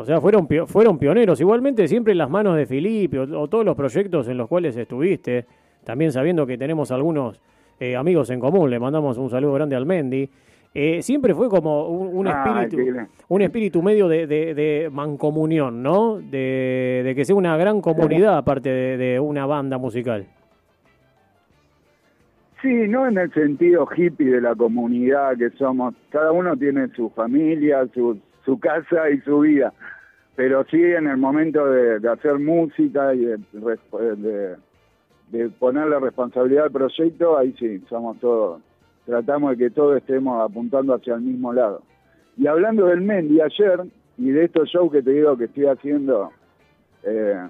O 0.00 0.04
sea, 0.04 0.20
fueron, 0.20 0.48
fueron 0.66 0.98
pioneros. 0.98 1.40
Igualmente, 1.40 1.86
siempre 1.86 2.12
en 2.12 2.18
las 2.18 2.30
manos 2.30 2.56
de 2.56 2.66
Felipe 2.66 3.18
o, 3.18 3.48
todos 3.48 3.64
los 3.64 3.76
proyectos 3.76 4.28
en 4.28 4.38
los 4.38 4.48
cuales 4.48 4.76
estuviste, 4.76 5.44
también 5.84 6.10
sabiendo 6.10 6.46
que 6.46 6.56
tenemos 6.56 6.90
algunos 6.90 7.40
eh, 7.78 7.96
amigos 7.96 8.30
en 8.30 8.40
común, 8.40 8.70
le 8.70 8.78
mandamos 8.78 9.18
un 9.18 9.30
saludo 9.30 9.52
grande 9.54 9.76
al 9.76 9.86
Mendy. 9.86 10.28
Eh, 10.72 11.02
siempre 11.02 11.34
fue 11.34 11.48
como 11.48 11.88
un, 11.88 12.28
ah, 12.28 12.62
espíritu, 12.62 13.08
un 13.28 13.42
espíritu 13.42 13.82
medio 13.82 14.08
de, 14.08 14.88
mancomunión, 14.92 15.82
¿no? 15.82 16.18
De, 16.18 17.12
que 17.14 17.24
sea 17.24 17.34
una 17.34 17.56
gran 17.56 17.80
comunidad 17.80 18.38
aparte 18.38 18.70
de, 18.70 19.18
una 19.18 19.46
banda 19.46 19.78
musical. 19.78 20.26
Sí, 22.62 22.68
no 22.88 23.08
en 23.08 23.18
el 23.18 23.32
sentido 23.32 23.88
hippie 23.94 24.30
de 24.30 24.40
la 24.40 24.54
comunidad 24.54 25.36
que 25.36 25.50
somos. 25.50 25.94
Cada 26.10 26.30
uno 26.30 26.56
tiene 26.56 26.88
su 26.88 27.10
familia, 27.10 27.86
su, 27.92 28.18
su 28.50 28.60
casa 28.60 29.10
y 29.10 29.20
su 29.20 29.40
vida. 29.40 29.72
Pero 30.36 30.64
sí 30.64 30.82
en 30.82 31.06
el 31.06 31.16
momento 31.16 31.66
de, 31.66 32.08
hacer 32.08 32.38
música 32.38 33.14
y 33.14 33.24
de, 33.24 34.56
de 35.30 35.48
ponerle 35.50 36.00
responsabilidad 36.00 36.64
al 36.64 36.72
proyecto, 36.72 37.38
ahí 37.38 37.54
sí, 37.58 37.82
somos 37.88 38.18
todos 38.20 38.60
tratamos 39.10 39.50
de 39.50 39.56
que 39.56 39.70
todos 39.70 39.96
estemos 39.96 40.40
apuntando 40.40 40.94
hacia 40.94 41.14
el 41.14 41.22
mismo 41.22 41.52
lado. 41.52 41.82
Y 42.36 42.46
hablando 42.46 42.86
del 42.86 43.00
Mendy 43.00 43.40
ayer, 43.40 43.84
y 44.16 44.30
de 44.30 44.44
estos 44.44 44.68
shows 44.68 44.92
que 44.92 45.02
te 45.02 45.10
digo 45.10 45.36
que 45.36 45.44
estoy 45.44 45.66
haciendo 45.66 46.30
eh, 47.02 47.48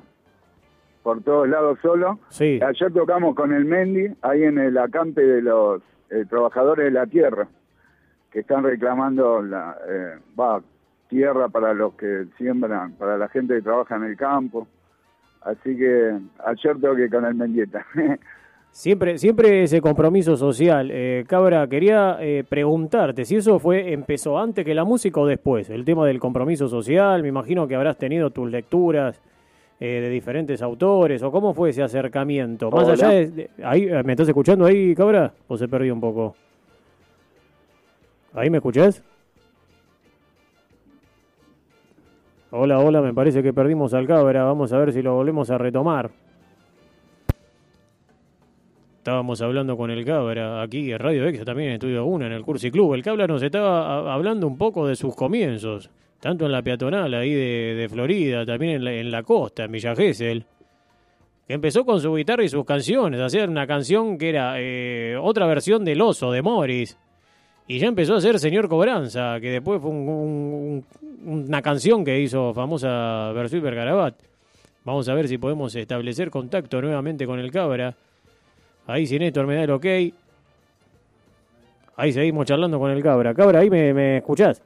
por 1.02 1.23
todos 1.23 1.49
lados 1.49 1.78
solo, 1.83 2.19
ayer 2.40 2.92
tocamos 2.92 3.35
con 3.35 3.52
el 3.52 3.64
Mendy 3.64 4.14
ahí 4.23 4.45
en 4.45 4.59
el 4.59 4.78
acampe 4.78 5.23
de 5.23 5.42
los 5.42 5.83
eh, 6.11 6.25
trabajadores 6.28 6.87
de 6.87 6.90
la 6.92 7.07
tierra, 7.07 7.49
que 8.30 8.40
están 8.40 8.64
reclamando 8.64 9.42
la 9.42 9.76
eh, 9.87 10.19
tierra 11.10 11.48
para 11.48 11.74
los 11.74 11.92
que 11.94 12.26
siembran, 12.38 12.92
para 12.92 13.18
la 13.18 13.28
gente 13.28 13.54
que 13.56 13.62
trabaja 13.62 13.96
en 13.96 14.04
el 14.04 14.16
campo. 14.16 14.66
Así 15.42 15.76
que 15.76 16.18
ayer 16.46 16.80
toqué 16.80 17.10
con 17.10 17.26
el 17.26 17.34
Mendieta. 17.34 17.84
Siempre, 18.72 19.18
siempre 19.18 19.64
ese 19.64 19.80
compromiso 19.80 20.36
social. 20.36 20.90
Eh, 20.92 21.24
Cabra, 21.26 21.66
quería 21.66 22.18
eh, 22.20 22.44
preguntarte 22.48 23.24
si 23.24 23.34
eso 23.34 23.58
fue 23.58 23.92
empezó 23.92 24.38
antes 24.38 24.64
que 24.64 24.76
la 24.76 24.84
música 24.84 25.20
o 25.20 25.26
después. 25.26 25.68
El 25.70 25.84
tema 25.84 26.06
del 26.06 26.20
compromiso 26.20 26.68
social, 26.68 27.20
me 27.22 27.28
imagino 27.28 27.66
que 27.66 27.74
habrás 27.74 27.98
tenido 27.98 28.30
tus 28.30 28.48
lecturas 28.48 29.20
eh, 29.80 30.00
de 30.00 30.08
diferentes 30.08 30.62
autores 30.62 31.20
o 31.24 31.32
cómo 31.32 31.52
fue 31.52 31.70
ese 31.70 31.82
acercamiento. 31.82 32.70
Más 32.70 32.86
allá 32.86 33.08
de, 33.08 33.50
ahí, 33.64 33.90
¿me 34.04 34.12
estás 34.12 34.28
escuchando 34.28 34.64
ahí, 34.64 34.94
Cabra? 34.94 35.32
¿O 35.48 35.56
se 35.56 35.66
perdió 35.66 35.92
un 35.92 36.00
poco? 36.00 36.36
¿Ahí 38.34 38.50
me 38.50 38.58
escuchás? 38.58 39.02
Hola, 42.52 42.80
hola, 42.80 43.00
me 43.00 43.14
parece 43.14 43.45
que 43.45 43.52
perdimos 43.52 43.95
al 43.95 44.09
Cabra. 44.09 44.42
Vamos 44.42 44.73
a 44.73 44.78
ver 44.78 44.92
si 44.92 45.02
lo 45.02 45.14
volvemos 45.14 45.49
a 45.50 45.59
retomar. 45.59 46.11
Estábamos 48.99 49.40
hablando 49.40 49.76
con 49.76 49.92
el 49.92 50.04
Cabra 50.04 50.61
aquí 50.61 50.90
en 50.90 50.99
Radio 50.99 51.26
Exa, 51.26 51.45
también 51.45 51.69
en 51.69 51.75
Estudio 51.75 52.04
1, 52.07 52.26
en 52.26 52.33
el 52.33 52.42
Cursi 52.42 52.73
Club. 52.73 52.95
El 52.95 53.04
Cabra 53.04 53.28
nos 53.28 53.40
estaba 53.45 54.12
hablando 54.12 54.49
un 54.49 54.59
poco 54.59 54.88
de 54.88 54.97
sus 54.97 55.14
comienzos, 55.14 55.90
tanto 56.19 56.45
en 56.45 56.50
la 56.50 56.61
peatonal 56.61 57.14
ahí 57.14 57.33
de, 57.33 57.88
Florida, 57.88 58.45
también 58.45 58.85
en 58.85 59.11
la, 59.12 59.23
costa, 59.23 59.64
en 59.64 59.71
Villa 59.71 59.95
Gesell. 59.95 60.45
Que 61.47 61.54
empezó 61.54 61.85
con 61.85 62.00
su 62.00 62.12
guitarra 62.12 62.42
y 62.42 62.49
sus 62.49 62.64
canciones, 62.64 63.21
hacer 63.21 63.49
una 63.49 63.69
canción 63.69 64.19
que 64.19 64.28
era 64.28 64.54
eh, 64.57 65.16
otra 65.16 65.47
versión 65.47 65.85
del 65.85 66.00
oso 66.00 66.33
de 66.33 66.42
Morris. 66.42 66.99
Y 67.70 67.78
ya 67.78 67.86
empezó 67.86 68.16
a 68.16 68.20
ser 68.20 68.36
Señor 68.40 68.68
Cobranza, 68.68 69.38
que 69.40 69.48
después 69.48 69.80
fue 69.80 69.92
una 69.92 71.62
canción 71.62 72.04
que 72.04 72.20
hizo 72.20 72.52
famosa 72.52 73.30
Versuit 73.32 73.62
Garabat. 73.62 74.16
Vamos 74.84 75.08
a 75.08 75.14
ver 75.14 75.28
si 75.28 75.38
podemos 75.38 75.72
establecer 75.76 76.30
contacto 76.30 76.82
nuevamente 76.82 77.26
con 77.26 77.38
el 77.38 77.52
Cabra 77.52 77.94
Ahí 78.88 79.06
sin 79.06 79.20
Néstor 79.20 79.46
me 79.46 79.54
da 79.54 79.62
el 79.62 79.70
ok. 79.70 79.86
Ahí 81.94 82.12
seguimos 82.12 82.44
charlando 82.44 82.80
con 82.80 82.90
el 82.90 83.04
Cabra. 83.04 83.34
Cabra, 83.34 83.60
¿ahí 83.60 83.70
me, 83.70 83.94
me 83.94 84.16
escuchás? 84.16 84.60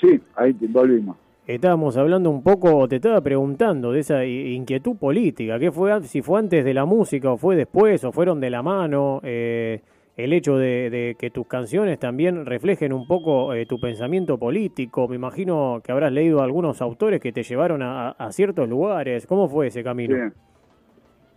Sí, 0.00 0.20
ahí 0.34 0.50
volvimos. 0.62 1.16
Estábamos 1.46 1.96
hablando 1.96 2.28
un 2.28 2.42
poco, 2.42 2.88
te 2.88 2.96
estaba 2.96 3.20
preguntando 3.20 3.92
de 3.92 4.00
esa 4.00 4.24
inquietud 4.24 4.96
política, 4.96 5.60
¿qué 5.60 5.70
fue, 5.70 6.02
si 6.02 6.22
fue 6.22 6.40
antes 6.40 6.64
de 6.64 6.74
la 6.74 6.86
música 6.86 7.30
o 7.30 7.36
fue 7.36 7.54
después 7.54 8.02
o 8.02 8.10
fueron 8.10 8.40
de 8.40 8.50
la 8.50 8.64
mano, 8.64 9.20
eh, 9.22 9.80
el 10.16 10.32
hecho 10.32 10.56
de, 10.56 11.14
que 11.18 11.30
tus 11.30 11.46
canciones 11.46 11.98
también 11.98 12.46
reflejen 12.46 12.92
un 12.92 13.06
poco 13.06 13.52
eh, 13.52 13.66
tu 13.66 13.78
pensamiento 13.78 14.38
político, 14.38 15.08
me 15.08 15.16
imagino 15.16 15.80
que 15.84 15.92
habrás 15.92 16.10
leído 16.10 16.40
algunos 16.40 16.80
autores 16.80 17.20
que 17.20 17.32
te 17.32 17.42
llevaron 17.42 17.82
a, 17.82 18.14
ciertos 18.30 18.68
lugares, 18.68 19.26
¿cómo 19.26 19.48
fue 19.48 19.68
ese 19.68 19.84
camino? 19.84 20.32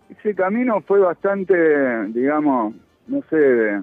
ese 0.10 0.34
camino 0.34 0.82
fue 0.82 1.00
bastante, 1.00 1.54
digamos, 2.08 2.74
no 3.08 3.22
sé, 3.30 3.82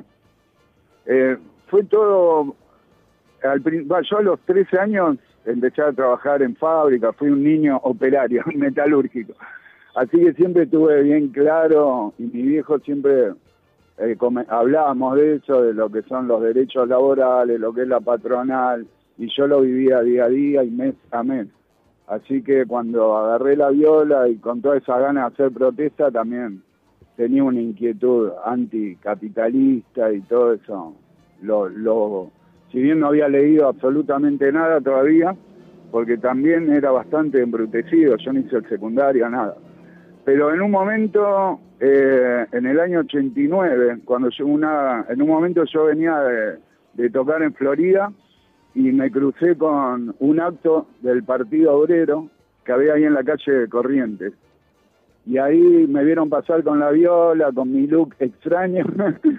eh, 1.07 1.37
fue 1.69 1.85
todo, 1.85 2.57
al, 3.43 3.63
yo 3.63 4.19
a 4.19 4.23
los 4.23 4.41
13 4.41 4.79
años 4.79 5.19
empecé 5.45 5.83
a 5.83 5.93
trabajar 5.93 6.43
en 6.43 6.57
fábrica, 6.57 7.13
fui 7.13 7.29
un 7.29 7.45
niño 7.45 7.77
operario, 7.83 8.43
metalúrgico. 8.55 9.35
Así 9.95 10.19
que 10.19 10.33
siempre 10.35 10.67
tuve 10.67 11.03
bien 11.03 11.29
claro, 11.29 12.13
y 12.19 12.25
mi 12.25 12.43
viejo 12.43 12.79
siempre 12.81 13.33
eh, 13.99 14.17
hablábamos 14.49 15.17
de 15.17 15.37
eso, 15.37 15.63
de 15.63 15.75
lo 15.75 15.91
que 15.91 16.03
son 16.03 16.29
los 16.29 16.43
derechos 16.43 16.89
laborales, 16.89 17.59
lo 17.59 17.73
que 17.73 17.83
es 17.83 17.89
la 17.89 18.01
patronal, 18.01 18.87
y 19.19 19.29
yo 19.35 19.47
lo 19.47 19.63
vivía 19.63 20.03
día 20.03 20.25
a 20.25 20.29
día 20.29 20.65
y 20.65 20.71
mes 20.71 20.95
a 21.11 21.23
mes. 21.23 21.49
Así 22.07 22.43
que 22.43 22.67
cuando 22.67 23.17
agarré 23.17 23.57
la 23.57 23.71
viola 23.71 24.29
y 24.29 24.37
con 24.37 24.61
toda 24.61 24.77
esa 24.77 24.99
gana 24.99 25.23
de 25.23 25.27
hacer 25.27 25.51
protesta, 25.51 26.11
también 26.11 26.63
tenía 27.17 27.43
una 27.43 27.61
inquietud 27.61 28.31
anticapitalista 28.45 30.13
y 30.13 30.21
todo 30.23 30.53
eso. 30.53 30.95
Lo, 31.43 31.69
lo, 31.69 32.31
si 32.71 32.81
bien 32.81 33.01
no 33.01 33.09
había 33.09 33.29
leído 33.29 33.67
absolutamente 33.69 34.53
nada 34.53 34.81
todavía, 34.81 35.35
porque 35.91 36.19
también 36.19 36.71
era 36.71 36.91
bastante 36.91 37.41
embrutecido, 37.41 38.17
yo 38.17 38.33
no 38.33 38.41
hice 38.41 38.57
el 38.57 38.69
secundario, 38.69 39.29
nada. 39.31 39.57
Pero 40.27 40.53
en 40.53 40.61
un 40.61 40.73
momento, 40.73 41.61
eh, 41.79 42.47
en 42.51 42.67
el 42.67 42.81
año 42.81 42.99
89, 42.99 44.01
cuando 44.05 44.29
yo 44.31 44.45
una, 44.45 45.07
en 45.09 45.23
un 45.23 45.29
momento 45.29 45.63
yo 45.73 45.85
venía 45.85 46.19
de, 46.19 46.59
de 46.95 47.11
tocar 47.11 47.45
en 47.45 47.55
Florida 47.55 48.13
y 48.75 48.91
me 48.91 49.09
crucé 49.13 49.57
con 49.57 50.17
un 50.19 50.41
acto 50.41 50.89
del 51.01 51.23
Partido 51.23 51.79
Obrero 51.79 52.29
que 52.65 52.73
había 52.73 52.95
ahí 52.95 53.05
en 53.05 53.15
la 53.15 53.23
calle 53.23 53.69
Corrientes. 53.69 54.33
Y 55.27 55.39
ahí 55.39 55.87
me 55.89 56.03
vieron 56.03 56.29
pasar 56.29 56.65
con 56.65 56.81
la 56.81 56.91
viola, 56.91 57.53
con 57.53 57.73
mi 57.73 57.87
look 57.87 58.17
extraño, 58.19 58.85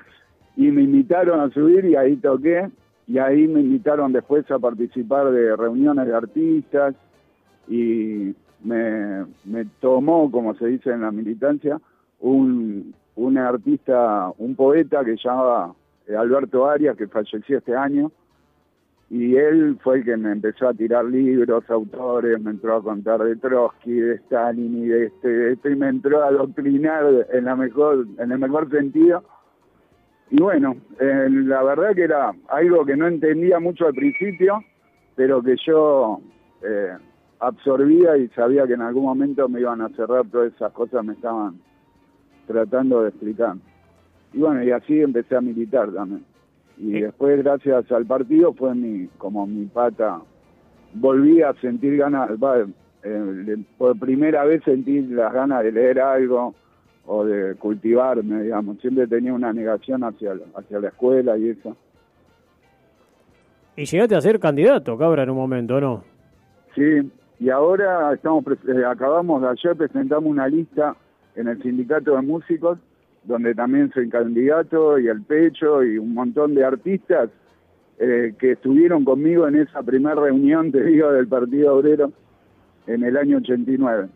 y 0.56 0.72
me 0.72 0.84
invitaron 0.84 1.42
a 1.42 1.50
subir 1.50 1.84
y 1.84 1.98
ahí 1.98 2.16
toqué. 2.16 2.70
Y 3.08 3.18
ahí 3.18 3.46
me 3.46 3.60
invitaron 3.60 4.14
después 4.14 4.50
a 4.52 4.58
participar 4.58 5.32
de 5.32 5.54
reuniones 5.58 6.08
de 6.08 6.16
artistas 6.16 6.96
y 7.68 8.34
me, 8.64 9.66
tomó, 9.80 10.30
como 10.32 10.56
se 10.56 10.68
dice 10.68 10.92
en 10.92 11.02
la 11.02 11.12
militancia, 11.12 11.80
un, 12.20 12.94
un 13.16 13.38
artista, 13.38 14.32
un 14.38 14.56
poeta 14.56 15.04
que 15.06 15.16
llamaba 15.18 15.74
Alberto 16.18 16.68
Arias, 16.68 16.98
que 16.98 17.08
falleció 17.08 17.58
este 17.58 17.76
año, 17.76 18.12
y 19.10 19.36
él 19.36 19.78
fue 19.82 19.98
el 19.98 20.06
que 20.06 20.18
me 20.18 20.32
empezó 20.34 20.68
a 20.68 20.74
tirar 20.74 21.06
libros, 21.06 21.70
autores, 21.70 22.42
me 22.42 22.52
entró 22.52 22.76
a 22.76 22.84
contar 22.84 23.24
de 23.24 23.38
Trotsky, 23.38 23.94
de 23.94 24.16
Stalin 24.16 24.84
y 24.84 24.88
de 24.88 25.06
este, 25.06 25.54
este 25.54 25.72
y 25.72 25.76
me 25.76 25.88
entró 25.88 26.24
a 26.24 26.28
adoctrinar 26.28 27.28
en 27.32 27.46
la 27.46 27.56
mejor, 27.56 28.06
en 28.18 28.32
el 28.32 28.40
mejor 28.40 28.70
sentido. 28.70 29.24
Y 30.30 30.42
bueno, 30.42 30.76
eh, 31.00 31.28
la 31.30 31.64
verdad 31.64 31.96
que 31.96 32.04
era 32.04 32.34
algo 32.50 32.86
que 32.86 32.98
no 32.98 33.08
entendía 33.08 33.62
mucho 33.62 33.88
al 33.88 33.94
principio, 33.94 34.60
pero 35.16 35.42
que 35.42 35.56
yo 35.66 36.20
eh, 36.64 36.98
absorbía 37.40 38.18
y 38.18 38.28
sabía 38.30 38.66
que 38.66 38.74
en 38.74 38.82
algún 38.82 39.04
momento 39.04 39.48
me 39.48 39.60
iban 39.60 39.82
a 39.82 39.90
cerrar 39.90 40.26
todas 40.28 40.54
esas 40.54 40.72
cosas 40.72 41.04
me 41.06 41.14
estaban 41.14 41.60
tratando 42.48 43.04
de 43.04 43.10
explicar. 43.10 43.56
Y 44.34 44.40
bueno, 44.40 44.64
y 44.64 44.72
así 44.72 45.00
empecé 45.02 45.36
a 45.36 45.42
militar 45.42 45.92
también. 45.92 46.24
Y 46.78 47.02
después 47.02 47.44
gracias 47.44 47.92
al 47.92 48.06
partido 48.06 48.54
fue 48.54 48.76
mi 48.76 49.08
como 49.18 49.48
mi 49.48 49.66
pata 49.66 50.22
volví 50.94 51.42
a 51.42 51.54
sentir 51.56 51.98
ganas 51.98 52.30
eh, 53.04 53.58
por 53.78 53.98
primera 53.98 54.46
vez 54.46 54.64
sentí 54.64 55.02
las 55.02 55.34
ganas 55.34 55.64
de 55.64 55.72
leer 55.72 56.00
algo 56.00 56.54
o 57.06 57.26
de 57.26 57.56
cultivarme 57.56 58.44
digamos. 58.44 58.80
Siempre 58.80 59.08
tenía 59.08 59.34
una 59.34 59.52
negación 59.54 60.04
hacia 60.04 60.34
hacia 60.56 60.80
la 60.80 60.90
escuela 60.90 61.38
y 61.38 61.50
eso. 61.50 61.76
Y 63.76 63.86
llegaste 63.86 64.16
a 64.16 64.22
ser 64.22 64.40
candidato 64.40 64.98
cabra 64.98 65.24
en 65.24 65.32
un 65.32 65.38
momento 65.38 65.82
no 65.82 66.18
sí 66.78 67.12
y 67.40 67.50
ahora 67.50 68.14
estamos 68.14 68.44
eh, 68.48 68.86
acabamos 68.86 69.42
de 69.42 69.50
ayer 69.50 69.76
presentamos 69.76 70.30
una 70.30 70.48
lista 70.48 70.96
en 71.36 71.48
el 71.48 71.62
sindicato 71.62 72.16
de 72.16 72.22
músicos 72.22 72.80
donde 73.28 73.54
también 73.54 73.92
soy 73.94 74.10
candidato 74.10 74.98
y 74.98 75.08
el 75.08 75.22
pecho 75.22 75.84
y 75.84 75.98
un 75.98 76.14
montón 76.14 76.56
de 76.56 76.64
artistas 76.64 77.30
eh, 78.00 78.34
que 78.40 78.54
estuvieron 78.54 79.04
conmigo 79.04 79.48
en 79.48 79.56
esa 79.56 79.82
primera 79.82 80.16
reunión, 80.16 80.72
te 80.72 80.84
digo, 80.84 81.12
del 81.12 81.28
Partido 81.28 81.76
Obrero 81.76 82.12
en 82.86 83.04
el 83.04 83.18
año 83.18 83.38
89. 83.38 84.08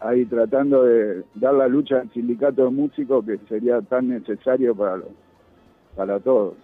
Ahí 0.00 0.24
tratando 0.24 0.84
de 0.84 1.24
dar 1.34 1.54
la 1.54 1.68
lucha 1.68 2.00
al 2.00 2.10
sindicato 2.12 2.64
de 2.64 2.70
músicos 2.70 3.24
que 3.26 3.38
sería 3.48 3.82
tan 3.82 4.08
necesario 4.08 4.74
para, 4.74 5.00
para 5.96 6.18
todos. 6.20 6.54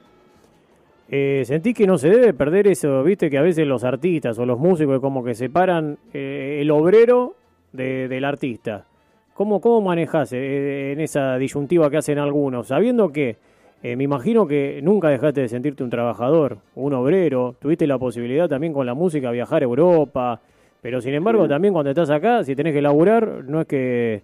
Eh, 1.08 1.42
sentí 1.44 1.72
que 1.72 1.86
no 1.86 1.98
se 1.98 2.10
debe 2.10 2.34
perder 2.34 2.66
eso, 2.66 3.02
viste 3.04 3.30
que 3.30 3.38
a 3.38 3.42
veces 3.42 3.66
los 3.66 3.84
artistas 3.84 4.38
o 4.38 4.46
los 4.46 4.58
músicos 4.58 5.00
como 5.00 5.22
que 5.22 5.34
separan 5.34 5.98
eh, 6.12 6.58
el 6.60 6.70
obrero 6.70 7.34
del 7.72 8.24
artista. 8.24 8.86
¿Cómo, 9.34 9.60
cómo 9.60 9.82
manejas 9.82 10.32
eh, 10.32 10.92
en 10.92 11.00
esa 11.00 11.36
disyuntiva 11.36 11.90
que 11.90 11.98
hacen 11.98 12.18
algunos? 12.18 12.68
Sabiendo 12.68 13.12
que 13.12 13.36
eh, 13.82 13.94
me 13.94 14.04
imagino 14.04 14.46
que 14.46 14.80
nunca 14.82 15.08
dejaste 15.10 15.42
de 15.42 15.48
sentirte 15.48 15.84
un 15.84 15.90
trabajador, 15.90 16.58
un 16.74 16.94
obrero, 16.94 17.54
tuviste 17.60 17.86
la 17.86 17.98
posibilidad 17.98 18.48
también 18.48 18.72
con 18.72 18.86
la 18.86 18.94
música 18.94 19.30
viajar 19.30 19.62
a 19.62 19.66
Europa, 19.66 20.40
pero 20.80 21.00
sin 21.00 21.14
embargo 21.14 21.46
también 21.46 21.74
cuando 21.74 21.90
estás 21.90 22.10
acá, 22.10 22.42
si 22.44 22.56
tenés 22.56 22.72
que 22.72 22.80
laburar, 22.80 23.44
no 23.44 23.60
es 23.60 23.66
que, 23.66 24.22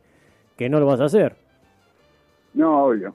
que 0.56 0.70
no 0.70 0.80
lo 0.80 0.86
vas 0.86 1.00
a 1.00 1.04
hacer. 1.04 1.36
No, 2.54 2.86
obvio. 2.86 3.14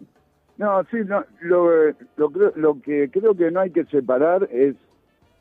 No, 0.58 0.84
sí, 0.86 0.98
no, 1.06 1.24
lo, 1.42 1.70
lo, 2.18 2.32
lo 2.56 2.82
que 2.82 3.10
creo 3.12 3.36
que 3.36 3.52
no 3.52 3.60
hay 3.60 3.72
que 3.72 3.86
separar 3.86 4.48
es 4.52 4.76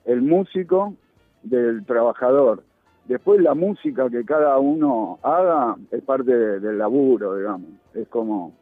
el 0.05 0.23
músico 0.23 0.95
del 1.43 1.85
trabajador. 1.87 2.63
Después 3.07 3.41
la 3.41 3.55
música 3.55 4.11
que 4.11 4.25
cada 4.25 4.59
uno 4.59 5.19
haga 5.23 5.77
es 5.91 6.03
parte 6.03 6.33
del 6.33 6.79
laburo, 6.79 7.37
digamos. 7.37 7.71
Es 7.95 8.09
como 8.09 8.53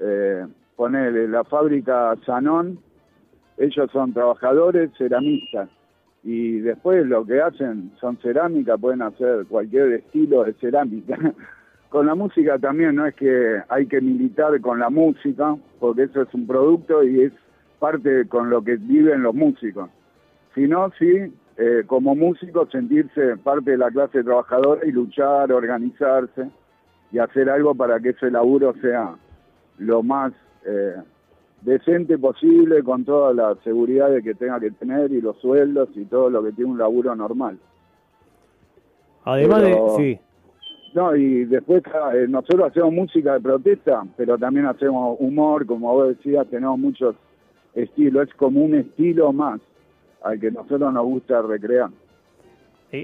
eh, 0.00 0.46
la 0.78 1.44
fábrica 1.44 2.16
Sanón, 2.24 2.78
ellos 3.58 3.90
son 3.92 4.14
trabajadores 4.14 4.90
ceramistas 4.96 5.68
y 6.22 6.60
después 6.60 7.06
lo 7.06 7.24
que 7.26 7.40
hacen 7.40 7.92
son 8.00 8.16
cerámica, 8.18 8.78
pueden 8.78 9.02
hacer 9.02 9.44
cualquier 9.46 9.92
estilo 9.92 10.44
de 10.44 10.54
cerámica. 10.54 11.18
con 11.90 12.06
la 12.06 12.14
música 12.14 12.58
también 12.58 12.94
no 12.94 13.04
es 13.04 13.14
que 13.16 13.60
hay 13.68 13.86
que 13.86 14.00
militar 14.00 14.58
con 14.60 14.78
la 14.78 14.90
música, 14.90 15.56
porque 15.80 16.04
eso 16.04 16.22
es 16.22 16.32
un 16.32 16.46
producto 16.46 17.02
y 17.02 17.22
es 17.22 17.32
parte 17.80 18.26
con 18.28 18.48
lo 18.48 18.62
que 18.62 18.76
viven 18.76 19.24
los 19.24 19.34
músicos, 19.34 19.90
sino 20.54 20.90
sí 20.98 21.32
eh, 21.56 21.82
como 21.86 22.14
músico 22.14 22.66
sentirse 22.70 23.36
parte 23.38 23.72
de 23.72 23.78
la 23.78 23.90
clase 23.90 24.22
trabajadora 24.22 24.86
y 24.86 24.92
luchar, 24.92 25.52
organizarse 25.52 26.48
y 27.10 27.18
hacer 27.18 27.50
algo 27.50 27.74
para 27.74 27.98
que 27.98 28.10
ese 28.10 28.30
laburo 28.30 28.72
sea 28.80 29.16
lo 29.78 30.02
más 30.04 30.32
eh, 30.64 30.94
decente 31.62 32.18
posible 32.18 32.84
con 32.84 33.04
toda 33.04 33.34
la 33.34 33.56
seguridad 33.64 34.10
de 34.10 34.22
que 34.22 34.34
tenga 34.34 34.60
que 34.60 34.70
tener 34.70 35.10
y 35.10 35.20
los 35.20 35.36
sueldos 35.38 35.88
y 35.96 36.04
todo 36.04 36.30
lo 36.30 36.42
que 36.44 36.52
tiene 36.52 36.70
un 36.70 36.78
laburo 36.78 37.16
normal. 37.16 37.58
Además 39.24 39.62
de, 39.62 39.78
sí. 39.96 40.20
No, 40.92 41.14
y 41.14 41.44
después 41.44 41.82
eh, 42.14 42.26
nosotros 42.28 42.70
hacemos 42.70 42.92
música 42.92 43.34
de 43.34 43.40
protesta, 43.40 44.02
pero 44.16 44.36
también 44.36 44.66
hacemos 44.66 45.16
humor, 45.20 45.64
como 45.64 45.92
vos 45.92 46.08
decías, 46.08 46.46
tenemos 46.48 46.78
muchos 46.78 47.14
estilos, 47.74 48.28
es 48.28 48.34
como 48.34 48.60
un 48.64 48.74
estilo 48.74 49.32
más 49.32 49.60
al 50.22 50.38
que 50.40 50.50
nosotros 50.50 50.92
nos 50.92 51.04
gusta 51.04 51.42
recrear. 51.42 51.90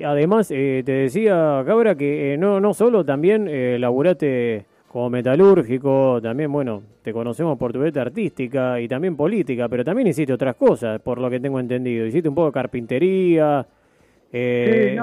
además, 0.05 0.51
eh, 0.51 0.83
te 0.85 0.93
decía, 0.93 1.63
Cabra, 1.67 1.95
que 1.95 2.35
eh, 2.35 2.39
no, 2.39 2.61
no 2.61 2.75
solo 2.75 3.05
también 3.05 3.47
eh, 3.49 3.79
laburaste 3.79 4.67
como 4.89 5.11
metalúrgico, 5.11 6.21
también, 6.23 6.51
bueno, 6.51 6.83
te 7.03 7.13
conocemos 7.13 7.59
por 7.59 7.73
tu 7.73 7.81
beta 7.81 8.03
artística 8.03 8.81
y 8.81 8.89
también 8.89 9.17
política, 9.17 9.69
pero 9.69 9.85
también 9.85 10.09
hiciste 10.09 10.33
otras 10.33 10.57
cosas, 10.57 11.01
por 11.01 11.19
lo 11.19 11.29
que 11.29 11.39
tengo 11.39 11.61
entendido. 11.61 12.07
Hiciste 12.07 12.29
un 12.29 12.35
poco 12.35 12.47
de 12.47 12.53
carpintería, 12.53 13.67
eh, 14.33 14.99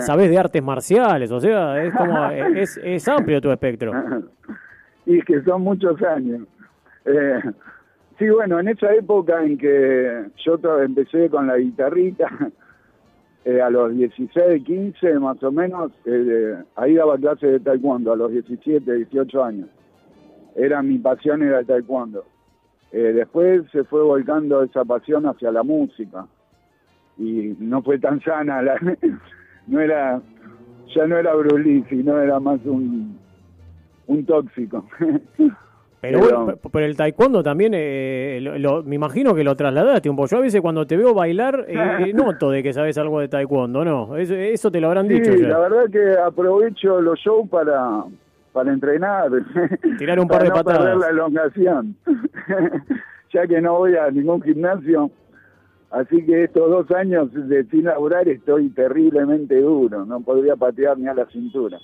sabes 0.00 0.30
de 0.30 0.38
artes 0.38 0.62
marciales, 0.62 1.30
o 1.30 1.40
sea, 1.40 1.82
es 1.82 1.94
como, 1.94 2.30
es, 2.30 2.80
es 2.82 3.08
amplio 3.08 3.40
tu 3.40 3.50
espectro. 3.50 3.92
y 5.06 5.20
que 5.22 5.42
son 5.42 5.62
muchos 5.62 6.00
años. 6.02 6.46
Eh, 7.04 7.40
Sí, 8.22 8.28
bueno, 8.28 8.60
en 8.60 8.68
esa 8.68 8.94
época 8.94 9.42
en 9.42 9.58
que 9.58 10.26
yo 10.44 10.58
empecé 10.80 11.28
con 11.28 11.48
la 11.48 11.56
guitarrita, 11.56 12.28
eh, 13.44 13.60
a 13.60 13.68
los 13.68 13.96
16, 13.96 14.62
15 14.62 15.18
más 15.18 15.42
o 15.42 15.50
menos, 15.50 15.90
eh, 16.04 16.56
ahí 16.76 16.94
daba 16.94 17.16
clases 17.16 17.50
de 17.50 17.58
taekwondo, 17.58 18.12
a 18.12 18.16
los 18.16 18.30
17, 18.30 18.94
18 18.94 19.42
años. 19.42 19.68
Era 20.54 20.82
mi 20.82 20.98
pasión, 20.98 21.42
era 21.42 21.58
el 21.58 21.66
taekwondo. 21.66 22.24
Eh, 22.92 23.12
después 23.12 23.62
se 23.72 23.82
fue 23.82 24.02
volcando 24.02 24.62
esa 24.62 24.84
pasión 24.84 25.26
hacia 25.26 25.50
la 25.50 25.64
música 25.64 26.26
y 27.18 27.56
no 27.58 27.82
fue 27.82 27.98
tan 27.98 28.20
sana, 28.22 28.62
no 29.66 29.80
era, 29.80 30.20
ya 30.94 31.06
no 31.06 31.16
era 31.16 31.34
Bruce 31.34 31.84
sino 31.88 32.20
era 32.20 32.40
más 32.40 32.60
un, 32.64 33.18
un 34.06 34.26
tóxico. 34.26 34.86
Pero, 36.02 36.18
bueno, 36.18 36.58
pero 36.72 36.84
el 36.84 36.96
taekwondo 36.96 37.44
también, 37.44 37.74
eh, 37.76 38.40
lo, 38.40 38.82
me 38.82 38.96
imagino 38.96 39.36
que 39.36 39.44
lo 39.44 39.54
trasladaste 39.54 40.10
un 40.10 40.16
poco. 40.16 40.26
Yo 40.30 40.38
a 40.38 40.40
veces 40.40 40.60
cuando 40.60 40.84
te 40.84 40.96
veo 40.96 41.14
bailar, 41.14 41.64
eh, 41.68 42.12
noto 42.12 42.50
de 42.50 42.60
que 42.60 42.72
sabes 42.72 42.98
algo 42.98 43.20
de 43.20 43.28
taekwondo, 43.28 43.84
¿no? 43.84 44.16
Eso, 44.16 44.34
eso 44.34 44.68
te 44.72 44.80
lo 44.80 44.88
habrán 44.88 45.06
dicho. 45.06 45.32
Sí, 45.32 45.42
la 45.42 45.60
verdad 45.60 45.84
que 45.92 46.18
aprovecho 46.18 47.00
los 47.00 47.20
shows 47.20 47.48
para, 47.48 48.02
para 48.52 48.72
entrenar. 48.72 49.30
Tirar 49.96 50.18
un 50.18 50.26
par 50.26 50.38
para 50.38 50.42
de 50.42 50.48
no 50.48 50.54
patadas. 50.56 50.80
perder 50.80 50.96
la 50.96 51.08
elongación. 51.10 51.96
ya 53.32 53.46
que 53.46 53.60
no 53.60 53.78
voy 53.78 53.94
a 53.94 54.10
ningún 54.10 54.42
gimnasio. 54.42 55.08
Así 55.92 56.24
que 56.24 56.44
estos 56.44 56.70
dos 56.70 56.90
años 56.92 57.28
de 57.34 57.64
sin 57.66 57.84
laburar 57.84 58.26
estoy 58.26 58.70
terriblemente 58.70 59.60
duro. 59.60 60.06
No 60.06 60.20
podría 60.22 60.56
patear 60.56 60.98
ni 60.98 61.06
a 61.06 61.14
la 61.14 61.26
cintura. 61.26 61.78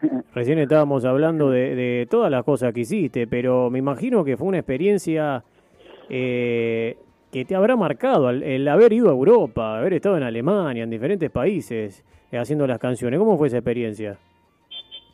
Recién 0.34 0.60
estábamos 0.60 1.04
hablando 1.04 1.50
de, 1.50 1.74
de, 1.74 2.06
todas 2.08 2.30
las 2.30 2.44
cosas 2.44 2.72
que 2.72 2.80
hiciste, 2.80 3.26
pero 3.26 3.70
me 3.70 3.80
imagino 3.80 4.24
que 4.24 4.36
fue 4.36 4.46
una 4.46 4.58
experiencia 4.58 5.42
eh, 6.08 6.96
que 7.32 7.44
te 7.44 7.56
habrá 7.56 7.74
marcado 7.74 8.30
el, 8.30 8.44
el, 8.44 8.68
haber 8.68 8.92
ido 8.92 9.08
a 9.08 9.12
Europa, 9.12 9.78
haber 9.78 9.94
estado 9.94 10.16
en 10.16 10.22
Alemania, 10.22 10.84
en 10.84 10.90
diferentes 10.90 11.28
países, 11.28 12.04
eh, 12.30 12.38
haciendo 12.38 12.68
las 12.68 12.78
canciones. 12.78 13.18
¿Cómo 13.18 13.36
fue 13.36 13.48
esa 13.48 13.58
experiencia? 13.58 14.16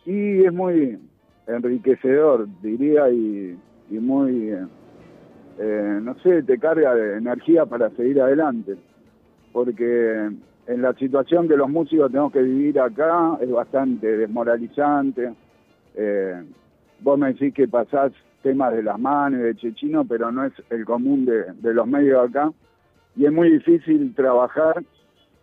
Y 0.05 0.45
es 0.45 0.53
muy 0.53 0.99
enriquecedor, 1.47 2.49
diría, 2.61 3.09
y, 3.09 3.57
y 3.91 3.95
muy, 3.95 4.51
eh, 4.51 4.67
no 5.59 6.15
sé, 6.21 6.43
te 6.43 6.59
carga 6.59 6.95
de 6.95 7.19
energía 7.19 7.67
para 7.67 7.91
seguir 7.91 8.21
adelante. 8.21 8.77
Porque 9.53 10.31
en 10.67 10.83
la 10.83 10.95
situación 10.95 11.49
que 11.49 11.57
los 11.57 11.69
músicos 11.69 12.11
tenemos 12.11 12.33
que 12.33 12.43
vivir 12.43 12.81
acá 12.81 13.37
es 13.41 13.51
bastante 13.51 14.17
desmoralizante. 14.17 15.33
Eh, 15.95 16.43
vos 17.01 17.19
me 17.19 17.29
decís 17.29 17.53
que 17.53 17.69
pasás 17.69 18.13
temas 18.43 18.75
de 18.75 18.83
las 18.83 18.99
manos 18.99 19.41
de 19.41 19.55
Chechino, 19.57 20.05
pero 20.05 20.33
no 20.33 20.45
es 20.45 20.53
el 20.71 20.85
común 20.85 21.25
de, 21.27 21.75
los 21.75 21.87
medios 21.87 22.29
acá. 22.29 22.51
Y 23.17 23.27
es 23.27 23.33
muy 23.33 23.51
difícil 23.51 24.15
trabajar 24.15 24.83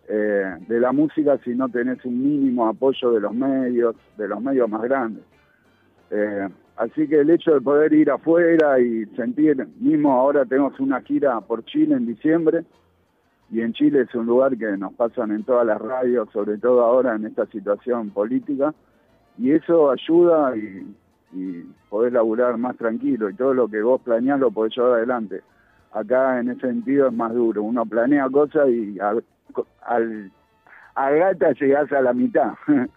eh, 0.08 0.56
de 0.66 0.80
la 0.80 0.92
música 0.92 1.38
si 1.44 1.54
no 1.54 1.68
tenés 1.68 2.04
un 2.04 2.20
mínimo 2.20 2.68
apoyo 2.68 3.12
de 3.12 3.20
los 3.20 3.32
medios, 3.32 3.96
de 4.16 4.28
los 4.28 4.40
medios 4.40 4.68
más 4.68 4.82
grandes. 4.82 5.24
Eh, 6.10 6.48
así 6.82 7.06
que 7.06 7.20
el 7.20 7.30
hecho 7.30 7.54
de 7.54 7.60
poder 7.60 7.92
ir 7.92 8.10
afuera 8.10 8.80
y 8.80 9.06
sentir, 9.16 9.66
mismo 9.78 10.12
ahora 10.12 10.44
tenemos 10.44 10.78
una 10.80 11.00
gira 11.02 11.40
por 11.40 11.64
Chile 11.64 11.94
en 11.94 12.06
diciembre, 12.06 12.64
y 13.50 13.60
en 13.60 13.72
Chile 13.72 14.02
es 14.02 14.14
un 14.14 14.26
lugar 14.26 14.56
que 14.56 14.76
nos 14.76 14.92
pasan 14.94 15.30
en 15.30 15.44
todas 15.44 15.66
las 15.66 15.80
radios, 15.80 16.28
sobre 16.32 16.58
todo 16.58 16.82
ahora 16.82 17.14
en 17.14 17.26
esta 17.26 17.46
situación 17.46 18.10
política, 18.10 18.74
y 19.38 19.52
eso 19.52 19.90
ayuda 19.90 20.56
y, 20.56 20.94
y 21.32 21.64
podés 21.88 22.12
laburar 22.12 22.56
más 22.58 22.76
tranquilo, 22.76 23.30
y 23.30 23.34
todo 23.34 23.54
lo 23.54 23.68
que 23.68 23.82
vos 23.82 24.00
planeás 24.00 24.40
lo 24.40 24.50
podés 24.50 24.74
llevar 24.76 24.94
adelante. 24.94 25.42
Acá 25.92 26.40
en 26.40 26.50
ese 26.50 26.62
sentido 26.62 27.08
es 27.08 27.12
más 27.12 27.32
duro, 27.34 27.62
uno 27.62 27.84
planea 27.84 28.28
cosas 28.30 28.68
y 28.70 28.98
a, 28.98 29.14
al, 29.82 30.32
a 30.94 31.10
gata 31.10 31.52
llegás 31.52 31.92
a 31.92 32.00
la 32.00 32.12
mitad. 32.12 32.54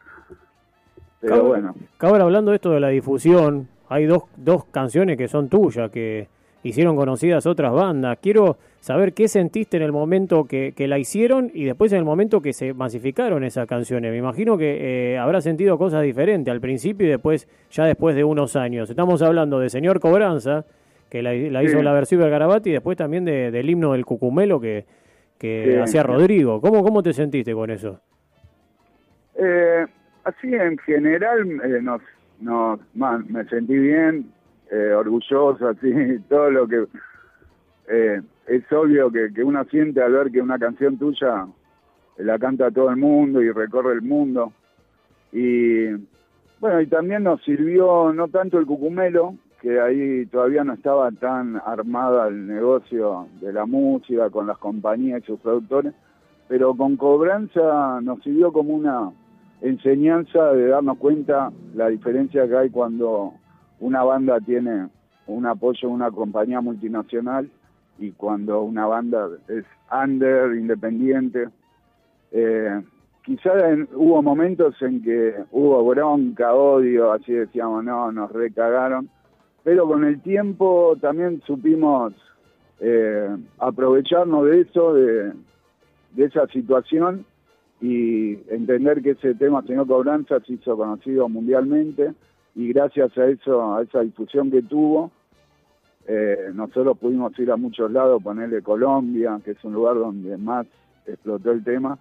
Pero 1.21 1.35
Cabra, 1.35 1.47
bueno. 1.47 1.75
Cabra, 1.97 2.23
hablando 2.23 2.51
de 2.51 2.55
esto 2.55 2.71
de 2.71 2.79
la 2.79 2.89
difusión, 2.89 3.67
hay 3.89 4.05
dos, 4.05 4.23
dos 4.37 4.65
canciones 4.65 5.17
que 5.17 5.27
son 5.27 5.49
tuyas, 5.49 5.89
que 5.91 6.27
hicieron 6.63 6.95
conocidas 6.95 7.45
otras 7.45 7.71
bandas. 7.71 8.17
Quiero 8.21 8.57
saber 8.79 9.13
qué 9.13 9.27
sentiste 9.27 9.77
en 9.77 9.83
el 9.83 9.91
momento 9.91 10.45
que, 10.45 10.73
que, 10.75 10.87
la 10.87 10.97
hicieron 10.97 11.51
y 11.53 11.65
después 11.65 11.91
en 11.91 11.99
el 11.99 12.05
momento 12.05 12.41
que 12.41 12.53
se 12.53 12.73
masificaron 12.73 13.43
esas 13.43 13.67
canciones. 13.67 14.11
Me 14.11 14.17
imagino 14.17 14.57
que 14.57 15.13
eh, 15.13 15.17
habrá 15.17 15.41
sentido 15.41 15.77
cosas 15.77 16.03
diferentes 16.03 16.51
al 16.51 16.61
principio 16.61 17.05
y 17.05 17.09
después, 17.09 17.47
ya 17.69 17.85
después 17.85 18.15
de 18.15 18.23
unos 18.23 18.55
años. 18.55 18.89
Estamos 18.89 19.21
hablando 19.21 19.59
de 19.59 19.69
Señor 19.69 19.99
Cobranza, 19.99 20.65
que 21.09 21.21
la, 21.21 21.33
la 21.33 21.63
hizo 21.63 21.77
sí. 21.77 21.83
la 21.83 21.93
versión 21.93 22.21
de 22.21 22.29
Garabati, 22.29 22.71
y 22.71 22.73
después 22.73 22.97
también 22.97 23.25
de, 23.25 23.51
del 23.51 23.69
himno 23.69 23.93
del 23.93 24.05
Cucumelo 24.05 24.59
que, 24.59 24.85
que 25.37 25.65
sí, 25.65 25.75
hacía 25.77 26.03
Rodrigo. 26.03 26.59
¿Cómo, 26.61 26.83
¿Cómo 26.83 27.03
te 27.03 27.13
sentiste 27.13 27.53
con 27.53 27.69
eso? 27.69 28.01
Eh, 29.37 29.85
así 30.23 30.53
en 30.53 30.77
general 30.79 31.39
eh, 31.63 31.81
nos, 31.81 32.01
nos, 32.39 32.79
man, 32.93 33.25
me 33.29 33.45
sentí 33.45 33.77
bien, 33.77 34.31
eh, 34.71 34.93
orgulloso, 34.93 35.67
así, 35.67 36.19
todo 36.29 36.49
lo 36.51 36.67
que 36.67 36.85
eh, 37.87 38.21
es 38.47 38.71
obvio 38.71 39.11
que, 39.11 39.33
que, 39.33 39.43
uno 39.43 39.63
siente 39.65 40.01
al 40.01 40.13
ver 40.13 40.31
que 40.31 40.41
una 40.41 40.57
canción 40.59 40.97
tuya 40.97 41.47
la 42.17 42.39
canta 42.39 42.71
todo 42.71 42.89
el 42.89 42.97
mundo 42.97 43.41
y 43.41 43.51
recorre 43.51 43.93
el 43.93 44.01
mundo. 44.01 44.53
Y 45.31 45.87
bueno, 46.59 46.81
y 46.81 46.87
también 46.87 47.23
nos 47.23 47.43
sirvió 47.43 48.13
no 48.13 48.27
tanto 48.29 48.57
el 48.57 48.65
cucumelo, 48.65 49.35
que 49.61 49.79
ahí 49.79 50.25
todavía 50.27 50.63
no 50.63 50.73
estaba 50.73 51.11
tan 51.11 51.59
armada 51.65 52.27
el 52.27 52.47
negocio 52.47 53.27
de 53.41 53.51
la 53.51 53.65
música 53.65 54.29
con 54.29 54.47
las 54.47 54.57
compañías 54.57 55.23
y 55.23 55.25
sus 55.25 55.39
productores, 55.39 55.93
pero 56.47 56.75
con 56.75 56.95
cobranza 56.97 57.99
nos 58.01 58.21
sirvió 58.21 58.53
como 58.53 58.75
una 58.75 59.11
enseñanza 59.61 60.53
de 60.53 60.67
darnos 60.67 60.97
cuenta 60.97 61.51
la 61.73 61.87
diferencia 61.89 62.47
que 62.47 62.57
hay 62.57 62.69
cuando 62.69 63.33
una 63.79 64.03
banda 64.03 64.39
tiene 64.39 64.87
un 65.27 65.45
apoyo 65.45 65.87
de 65.87 65.93
una 65.93 66.11
compañía 66.11 66.61
multinacional 66.61 67.49
y 67.97 68.11
cuando 68.11 68.61
una 68.61 68.85
banda 68.85 69.29
es 69.47 69.65
under, 69.91 70.55
independiente. 70.55 71.49
Eh, 72.31 72.81
quizás 73.23 73.55
hubo 73.93 74.21
momentos 74.21 74.79
en 74.81 75.01
que 75.01 75.35
hubo 75.51 75.83
bronca, 75.85 76.53
odio, 76.53 77.11
así 77.11 77.33
decíamos, 77.33 77.83
no, 77.83 78.11
nos 78.11 78.31
recagaron, 78.31 79.09
pero 79.63 79.87
con 79.87 80.03
el 80.03 80.21
tiempo 80.21 80.95
también 81.01 81.41
supimos 81.45 82.13
eh, 82.79 83.35
aprovecharnos 83.57 84.45
de 84.45 84.61
eso, 84.61 84.93
de, 84.93 85.33
de, 86.13 86.25
esa 86.25 86.45
situación 86.47 87.25
y 87.81 88.33
entender 88.49 89.01
que 89.01 89.11
ese 89.11 89.35
tema, 89.35 89.61
Señor 89.63 89.87
Cobranza, 89.87 90.39
se 90.41 90.53
hizo 90.53 90.77
conocido 90.77 91.27
mundialmente 91.29 92.13
y 92.55 92.71
gracias 92.71 93.17
a 93.17 93.25
eso, 93.27 93.75
a 93.75 93.81
esa 93.83 94.01
difusión 94.01 94.49
que 94.49 94.61
tuvo, 94.61 95.11
eh, 96.07 96.51
nosotros 96.53 96.97
pudimos 96.97 97.37
ir 97.39 97.51
a 97.51 97.57
muchos 97.57 97.91
lados, 97.91 98.21
ponerle 98.21 98.61
Colombia, 98.61 99.39
que 99.43 99.51
es 99.51 99.63
un 99.63 99.73
lugar 99.73 99.95
donde 99.95 100.37
más 100.37 100.67
explotó 101.05 101.51
el 101.51 101.63
tema, 101.63 101.97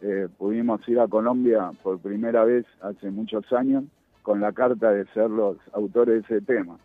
eh, 0.00 0.28
pudimos 0.38 0.86
ir 0.88 0.98
a 1.00 1.08
Colombia 1.08 1.70
por 1.82 1.98
primera 1.98 2.44
vez 2.44 2.64
hace 2.80 3.10
muchos 3.10 3.52
años 3.52 3.84
con 4.22 4.40
la 4.40 4.52
carta 4.52 4.90
de 4.90 5.04
ser 5.06 5.28
los 5.30 5.56
autores 5.72 6.26
de 6.26 6.36
ese 6.36 6.46
tema. 6.46 6.78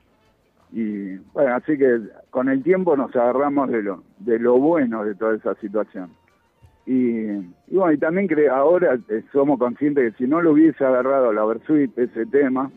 Y 0.72 1.16
bueno, 1.34 1.56
así 1.56 1.78
que 1.78 2.02
con 2.30 2.50
el 2.50 2.62
tiempo 2.62 2.98
nos 2.98 3.16
agarramos 3.16 3.70
de 3.70 3.84
lo, 3.84 4.04
de 4.20 4.40
lo 4.40 4.58
bueno 4.58 5.06
de 5.06 5.16
toda 5.16 5.36
esa 5.36 5.56
situación. 5.56 6.10
Y, 6.88 7.26
bueno, 7.68 7.92
y 7.92 7.98
también 7.98 8.28
que 8.28 8.48
ahora 8.48 8.98
eh, 9.10 9.22
somos 9.32 9.60
conscientes 9.60 10.14
que 10.14 10.24
si 10.24 10.30
no 10.30 10.42
lo 10.42 10.54
hubiese 10.54 10.84
agarrado 10.84 11.34
la 11.34 11.46
Versuit 11.46 11.96
ese 11.98 12.26
tema, 12.26 12.72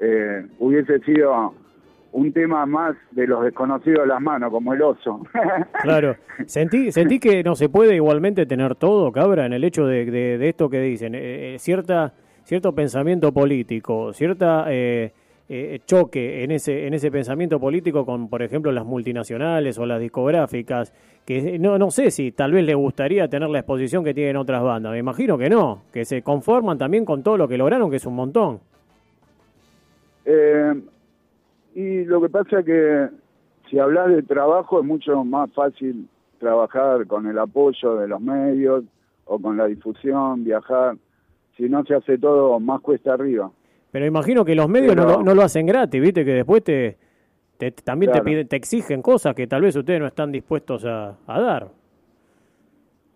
eh, 0.00 0.46
hubiese 0.58 1.00
sido 1.00 1.54
un 2.12 2.32
tema 2.32 2.66
más 2.66 2.94
de 3.12 3.26
los 3.26 3.42
desconocidos 3.42 4.02
de 4.02 4.08
las 4.08 4.20
manos, 4.20 4.50
como 4.50 4.74
el 4.74 4.82
oso. 4.82 5.22
claro. 5.82 6.14
¿Sentí, 6.44 6.92
¿Sentí 6.92 7.18
que 7.18 7.42
no 7.42 7.54
se 7.54 7.70
puede 7.70 7.96
igualmente 7.96 8.44
tener 8.44 8.74
todo, 8.74 9.10
cabra, 9.10 9.46
en 9.46 9.54
el 9.54 9.64
hecho 9.64 9.86
de, 9.86 10.04
de, 10.04 10.36
de 10.36 10.48
esto 10.50 10.68
que 10.68 10.80
dicen? 10.80 11.14
Eh, 11.14 11.56
cierta 11.58 12.12
cierto 12.44 12.74
pensamiento 12.74 13.32
político, 13.32 14.12
cierta 14.12 14.66
eh, 14.68 15.12
eh, 15.54 15.80
choque 15.84 16.44
en 16.44 16.50
ese 16.50 16.86
en 16.86 16.94
ese 16.94 17.10
pensamiento 17.10 17.60
político 17.60 18.06
con, 18.06 18.28
por 18.28 18.42
ejemplo, 18.42 18.72
las 18.72 18.86
multinacionales 18.86 19.78
o 19.78 19.84
las 19.84 20.00
discográficas, 20.00 20.94
que 21.26 21.58
no 21.58 21.76
no 21.76 21.90
sé 21.90 22.10
si 22.10 22.32
tal 22.32 22.52
vez 22.52 22.64
le 22.64 22.74
gustaría 22.74 23.28
tener 23.28 23.50
la 23.50 23.58
exposición 23.58 24.02
que 24.02 24.14
tienen 24.14 24.36
otras 24.36 24.62
bandas. 24.62 24.92
Me 24.92 24.98
imagino 24.98 25.36
que 25.36 25.50
no, 25.50 25.82
que 25.92 26.06
se 26.06 26.22
conforman 26.22 26.78
también 26.78 27.04
con 27.04 27.22
todo 27.22 27.36
lo 27.36 27.48
que 27.48 27.58
lograron, 27.58 27.90
que 27.90 27.96
es 27.96 28.06
un 28.06 28.14
montón. 28.14 28.60
Eh, 30.24 30.72
y 31.74 32.04
lo 32.04 32.22
que 32.22 32.30
pasa 32.30 32.60
es 32.60 32.64
que 32.64 33.08
si 33.68 33.78
hablas 33.78 34.08
de 34.08 34.22
trabajo 34.22 34.80
es 34.80 34.86
mucho 34.86 35.22
más 35.22 35.52
fácil 35.52 36.08
trabajar 36.38 37.06
con 37.06 37.26
el 37.26 37.38
apoyo 37.38 37.96
de 37.96 38.08
los 38.08 38.20
medios 38.22 38.84
o 39.26 39.38
con 39.38 39.58
la 39.58 39.66
difusión, 39.66 40.44
viajar. 40.44 40.96
Si 41.58 41.68
no 41.68 41.84
se 41.84 41.94
hace 41.94 42.16
todo 42.16 42.58
más 42.58 42.80
cuesta 42.80 43.12
arriba. 43.12 43.50
Pero 43.92 44.06
imagino 44.06 44.44
que 44.44 44.56
los 44.56 44.68
medios 44.68 44.94
Pero, 44.94 45.06
no, 45.06 45.18
lo, 45.18 45.22
no, 45.22 45.34
lo, 45.34 45.42
hacen 45.42 45.66
gratis, 45.66 46.00
viste, 46.00 46.24
que 46.24 46.32
después 46.32 46.64
te, 46.64 46.96
te 47.58 47.70
también 47.70 48.10
claro. 48.10 48.24
te, 48.24 48.30
piden, 48.30 48.48
te 48.48 48.56
exigen 48.56 49.02
cosas 49.02 49.34
que 49.36 49.46
tal 49.46 49.62
vez 49.62 49.76
ustedes 49.76 50.00
no 50.00 50.06
están 50.08 50.32
dispuestos 50.32 50.84
a, 50.84 51.16
a 51.26 51.40
dar. 51.40 51.68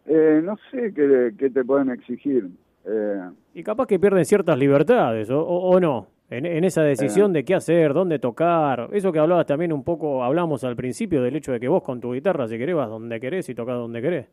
Eh, 0.04 0.40
no 0.44 0.56
sé 0.70 0.92
qué, 0.94 1.32
qué, 1.36 1.50
te 1.50 1.64
pueden 1.64 1.90
exigir. 1.90 2.48
Eh, 2.84 3.20
y 3.54 3.64
capaz 3.64 3.86
que 3.86 3.98
pierden 3.98 4.24
ciertas 4.24 4.56
libertades, 4.56 5.30
o, 5.30 5.40
o, 5.40 5.70
o 5.70 5.80
no 5.80 6.06
en, 6.30 6.46
en, 6.46 6.64
esa 6.64 6.82
decisión 6.82 7.32
de 7.32 7.44
qué 7.44 7.54
hacer, 7.54 7.94
dónde 7.94 8.18
tocar. 8.18 8.88
Eso 8.92 9.12
que 9.12 9.18
hablabas 9.18 9.46
también 9.46 9.72
un 9.72 9.84
poco, 9.84 10.24
hablamos 10.24 10.64
al 10.64 10.76
principio 10.76 11.22
del 11.22 11.36
hecho 11.36 11.52
de 11.52 11.60
que 11.60 11.68
vos 11.68 11.82
con 11.82 12.00
tu 12.00 12.12
guitarra, 12.12 12.48
si 12.48 12.58
querés, 12.58 12.74
vas 12.74 12.88
donde 12.88 13.20
querés 13.20 13.48
y 13.48 13.54
tocas 13.54 13.76
donde 13.76 14.02
querés. 14.02 14.26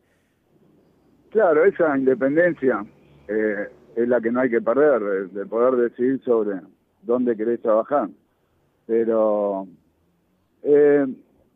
Claro, 1.30 1.64
esa 1.64 1.96
independencia 1.96 2.84
eh, 3.28 3.68
es 3.96 4.08
la 4.08 4.20
que 4.20 4.30
no 4.30 4.40
hay 4.40 4.50
que 4.50 4.60
perder, 4.60 5.02
de, 5.02 5.40
de, 5.40 5.46
poder 5.46 5.76
decidir 5.76 6.22
sobre 6.24 6.60
dónde 7.02 7.36
querés 7.36 7.60
trabajar. 7.60 8.08
Pero, 8.86 9.66
eh, 10.62 11.06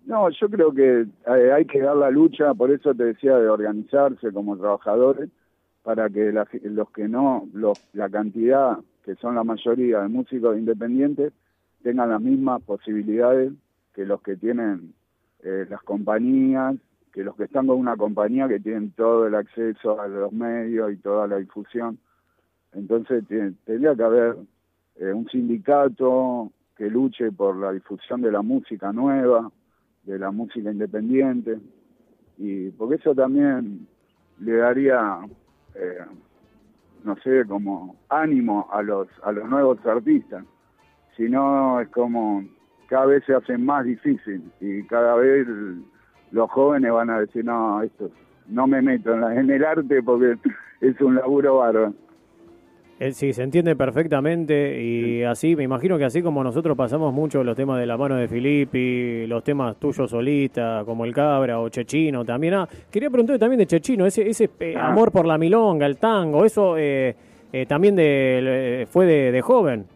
no, 0.06 0.30
yo 0.30 0.48
creo 0.48 0.72
que 0.72 1.06
eh, 1.26 1.52
hay 1.52 1.64
que 1.66 1.80
dar 1.80 1.96
la 1.96 2.10
lucha, 2.10 2.54
por 2.54 2.70
eso 2.70 2.94
te 2.94 3.04
decía 3.04 3.36
de 3.36 3.48
organizarse 3.48 4.32
como 4.32 4.56
trabajadores, 4.56 5.28
para 5.82 6.08
que 6.10 6.32
los 6.32 6.90
que 6.90 7.08
no, 7.08 7.48
los, 7.54 7.78
la 7.94 8.10
cantidad, 8.10 8.78
que 9.04 9.14
son 9.16 9.34
la 9.34 9.44
mayoría 9.44 10.02
de 10.02 10.08
músicos 10.08 10.58
independientes, 10.58 11.32
tengan 11.82 12.10
las 12.10 12.20
mismas 12.20 12.62
posibilidades 12.62 13.52
que 13.94 14.04
los 14.04 14.20
que 14.22 14.36
tienen 14.36 14.92
eh, 15.42 15.66
las 15.68 15.82
compañías, 15.82 16.76
que 17.12 17.24
los 17.24 17.36
que 17.36 17.44
están 17.44 17.66
con 17.66 17.78
una 17.78 17.96
compañía 17.96 18.48
que 18.48 18.60
tienen 18.60 18.90
todo 18.92 19.26
el 19.26 19.34
acceso 19.34 20.00
a 20.00 20.08
los 20.08 20.32
medios 20.32 20.92
y 20.92 20.96
toda 20.96 21.26
la 21.26 21.36
difusión. 21.36 21.98
Entonces 22.72 23.24
tendría 23.64 23.94
que 23.94 24.02
haber 24.02 24.36
eh, 24.96 25.12
un 25.12 25.28
sindicato 25.28 26.52
que 26.76 26.88
luche 26.88 27.32
por 27.32 27.56
la 27.56 27.72
difusión 27.72 28.20
de 28.22 28.30
la 28.30 28.42
música 28.42 28.92
nueva, 28.92 29.50
de 30.04 30.18
la 30.18 30.30
música 30.30 30.70
independiente, 30.70 31.58
y 32.36 32.70
porque 32.70 32.96
eso 32.96 33.14
también 33.14 33.86
le 34.40 34.56
daría, 34.56 35.20
eh, 35.74 35.98
no 37.04 37.16
sé, 37.16 37.44
como 37.46 37.96
ánimo 38.08 38.68
a 38.70 38.82
los, 38.82 39.08
a 39.24 39.32
los 39.32 39.48
nuevos 39.48 39.84
artistas. 39.84 40.44
Si 41.16 41.28
no, 41.28 41.80
es 41.80 41.88
como 41.88 42.44
cada 42.88 43.06
vez 43.06 43.24
se 43.24 43.34
hace 43.34 43.58
más 43.58 43.84
difícil 43.84 44.50
y 44.60 44.82
cada 44.84 45.14
vez 45.16 45.46
los 46.30 46.50
jóvenes 46.50 46.92
van 46.92 47.10
a 47.10 47.20
decir, 47.20 47.44
no, 47.44 47.82
esto 47.82 48.10
no 48.48 48.66
me 48.66 48.80
meto 48.80 49.14
en, 49.14 49.50
el 49.50 49.64
arte 49.64 50.02
porque 50.02 50.36
es 50.80 51.00
un 51.00 51.16
laburo 51.16 51.58
bárbaro. 51.58 51.94
Eh, 53.00 53.12
sí, 53.12 53.32
se 53.32 53.44
entiende 53.44 53.76
perfectamente 53.76 54.82
y 54.82 55.22
así, 55.22 55.54
me 55.54 55.62
imagino 55.62 55.96
que 55.98 56.04
así 56.04 56.20
como 56.20 56.42
nosotros 56.42 56.76
pasamos 56.76 57.12
mucho 57.14 57.44
los 57.44 57.56
temas 57.56 57.78
de 57.78 57.86
la 57.86 57.96
mano 57.96 58.16
de 58.16 58.26
Filippi, 58.26 59.26
los 59.28 59.44
temas 59.44 59.76
tuyos 59.76 60.10
solita, 60.10 60.82
como 60.84 61.04
el 61.04 61.14
Cabra 61.14 61.60
o 61.60 61.68
Chechino 61.68 62.24
también. 62.24 62.54
Ah, 62.54 62.68
quería 62.90 63.08
preguntarle 63.08 63.38
también 63.38 63.58
de 63.58 63.66
Chechino, 63.66 64.04
ese, 64.04 64.28
ese 64.28 64.50
eh, 64.58 64.74
ah. 64.76 64.88
amor 64.88 65.12
por 65.12 65.26
la 65.26 65.38
milonga, 65.38 65.86
el 65.86 65.98
tango, 65.98 66.44
eso 66.44 66.74
eh, 66.76 67.14
también 67.68 67.94
de, 67.94 68.88
fue 68.90 69.06
de 69.06 69.40
joven. 69.42 69.86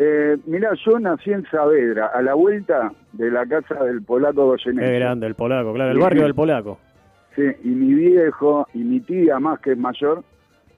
Eh, 0.00 0.36
mirá, 0.46 0.70
yo 0.86 0.98
nací 1.00 1.32
en 1.32 1.44
Saavedra, 1.50 2.06
a 2.14 2.22
la 2.22 2.34
vuelta 2.34 2.92
de 3.12 3.32
la 3.32 3.44
casa 3.46 3.82
del 3.82 4.02
polaco 4.02 4.46
Goyeneche. 4.46 4.86
Qué 4.86 4.98
grande, 4.98 5.26
el 5.26 5.34
polaco, 5.34 5.74
claro, 5.74 5.90
el 5.90 5.98
barrio 5.98 6.22
del 6.22 6.36
polaco. 6.36 6.78
Sí, 7.34 7.42
y 7.64 7.68
mi 7.68 7.94
viejo 7.94 8.68
y 8.74 8.78
mi 8.78 9.00
tía, 9.00 9.40
más 9.40 9.58
que 9.58 9.74
mayor, 9.74 10.22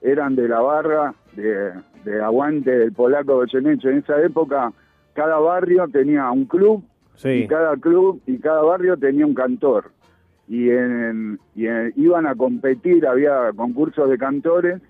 eran 0.01 0.35
de 0.35 0.47
la 0.47 0.59
barra 0.59 1.13
de, 1.33 2.21
aguante 2.21 2.71
del 2.71 2.91
polaco 2.91 3.35
Goyeneche. 3.35 3.89
En 3.89 3.97
esa 3.99 4.21
época, 4.21 4.73
cada 5.13 5.37
barrio 5.39 5.87
tenía 5.87 6.29
un 6.31 6.45
club, 6.45 6.83
y 7.23 7.47
cada 7.47 7.75
club 7.77 8.21
y 8.25 8.39
cada 8.39 8.61
barrio 8.63 8.97
tenía 8.97 9.25
un 9.25 9.33
cantor. 9.33 9.91
Y, 10.47 10.69
en, 10.69 11.39
y 11.55 11.65
iban 11.95 12.27
a 12.27 12.35
competir, 12.35 13.07
había 13.07 13.51
concursos 13.55 14.09
de 14.09 14.17
cantores 14.17 14.81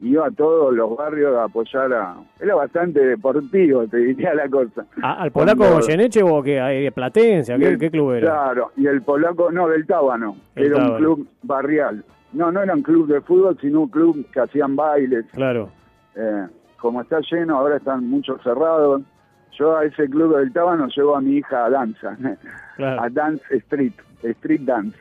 iba 0.00 0.26
a 0.26 0.30
todos 0.30 0.74
los 0.74 0.96
barrios 0.96 1.36
a 1.36 1.44
apoyar 1.44 1.92
a... 1.92 2.16
Era 2.40 2.54
bastante 2.54 3.00
deportivo, 3.00 3.86
te 3.86 3.98
diría 3.98 4.34
la 4.34 4.48
cosa. 4.48 4.84
¿Al 5.02 5.30
polaco 5.30 5.64
Goyeneche 5.68 6.22
o 6.22 6.42
qué? 6.42 6.92
¿Platense? 6.94 7.56
¿Qué, 7.56 7.78
¿Qué, 7.78 7.90
club 7.90 8.12
era? 8.12 8.26
Claro, 8.26 8.72
y 8.76 8.86
el 8.86 9.02
polaco, 9.02 9.50
no, 9.50 9.68
del 9.68 9.86
Tábano. 9.86 10.36
era 10.54 10.76
un 10.76 10.96
club 10.96 11.28
barrial. 11.42 12.04
No, 12.32 12.52
no 12.52 12.62
era 12.62 12.74
un 12.74 12.82
club 12.82 13.06
de 13.08 13.20
fútbol, 13.20 13.56
sino 13.60 13.82
un 13.82 13.88
club 13.88 14.26
que 14.32 14.40
hacían 14.40 14.76
bailes. 14.76 15.24
Claro. 15.32 15.70
Eh, 16.14 16.46
como 16.76 17.00
está 17.00 17.20
lleno, 17.20 17.58
ahora 17.58 17.76
están 17.76 18.08
muchos 18.08 18.42
cerrados. 18.42 19.02
Yo 19.58 19.76
a 19.76 19.84
ese 19.84 20.08
club 20.08 20.36
del 20.36 20.52
Tábano 20.52 20.86
llevo 20.88 21.16
a 21.16 21.20
mi 21.20 21.36
hija 21.36 21.64
a 21.64 21.70
danza, 21.70 22.16
a 22.78 23.08
Dance 23.08 23.42
Street, 23.50 23.94
Street 24.22 24.60
Dance. 24.62 24.96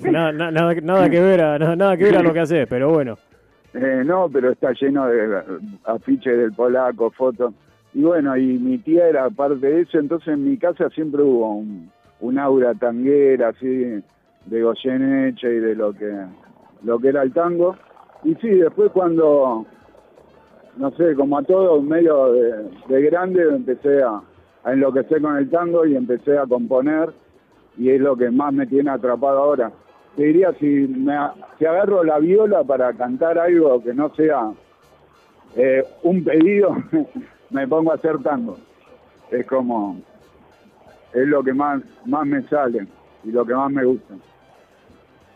nada, 0.10 0.32
nada, 0.32 1.10
que 1.10 1.20
ver 1.20 1.42
a, 1.42 1.58
nada 1.58 1.96
que 1.96 2.04
ver 2.04 2.16
a 2.16 2.22
lo 2.22 2.32
que 2.32 2.40
haces, 2.40 2.66
pero 2.68 2.90
bueno. 2.90 3.18
Eh, 3.74 4.02
no, 4.04 4.28
pero 4.28 4.50
está 4.50 4.72
lleno 4.72 5.06
de 5.06 5.42
afiches 5.84 6.36
del 6.36 6.52
polaco, 6.52 7.10
fotos. 7.10 7.54
Y 7.92 8.02
bueno, 8.02 8.36
y 8.36 8.58
mi 8.58 8.78
tía 8.78 9.08
era 9.08 9.28
parte 9.30 9.66
de 9.66 9.80
eso, 9.82 9.98
entonces 9.98 10.28
en 10.28 10.44
mi 10.44 10.56
casa 10.56 10.88
siempre 10.90 11.22
hubo 11.22 11.56
un, 12.20 12.38
aura 12.38 12.74
tanguera, 12.74 13.48
así, 13.48 14.02
de 14.46 14.62
Goyeneche 14.62 15.48
y 15.48 15.58
de 15.58 15.74
lo 15.74 15.92
que, 15.92 16.10
lo 16.82 16.98
que 16.98 17.08
era 17.08 17.22
el 17.22 17.32
tango. 17.32 17.76
Y 18.24 18.34
sí, 18.36 18.48
después 18.48 18.90
cuando, 18.92 19.66
no 20.76 20.90
sé, 20.92 21.14
como 21.14 21.38
a 21.38 21.42
todo, 21.42 21.80
medio 21.80 22.32
de, 22.32 23.02
grande, 23.02 23.42
empecé 23.42 24.02
a, 24.02 24.20
a 24.64 24.72
enloquecer 24.72 25.22
con 25.22 25.36
el 25.36 25.50
tango 25.50 25.86
y 25.86 25.96
empecé 25.96 26.38
a 26.38 26.46
componer, 26.46 27.10
y 27.78 27.90
es 27.90 28.00
lo 28.00 28.16
que 28.16 28.30
más 28.30 28.52
me 28.52 28.66
tiene 28.66 28.90
atrapado 28.90 29.38
ahora 29.38 29.72
te 30.16 30.24
diría 30.24 30.52
si, 30.58 30.66
me, 30.66 31.14
agarro 31.14 32.04
la 32.04 32.18
viola 32.18 32.64
para 32.64 32.92
cantar 32.94 33.38
algo 33.38 33.82
que 33.82 33.94
no 33.94 34.12
sea 34.14 34.50
eh, 35.56 35.84
un 36.02 36.24
pedido, 36.24 36.76
me 37.50 37.66
pongo 37.68 37.92
a 37.92 37.94
hacer 37.94 38.18
tango. 38.22 38.58
Es 39.30 39.46
como, 39.46 40.00
es 41.12 41.26
lo 41.26 41.42
que 41.42 41.52
más, 41.52 41.82
más 42.04 42.26
me 42.26 42.42
sale 42.42 42.86
y 43.24 43.30
lo 43.30 43.44
que 43.44 43.54
más 43.54 43.70
me 43.70 43.84
gusta. 43.84 44.14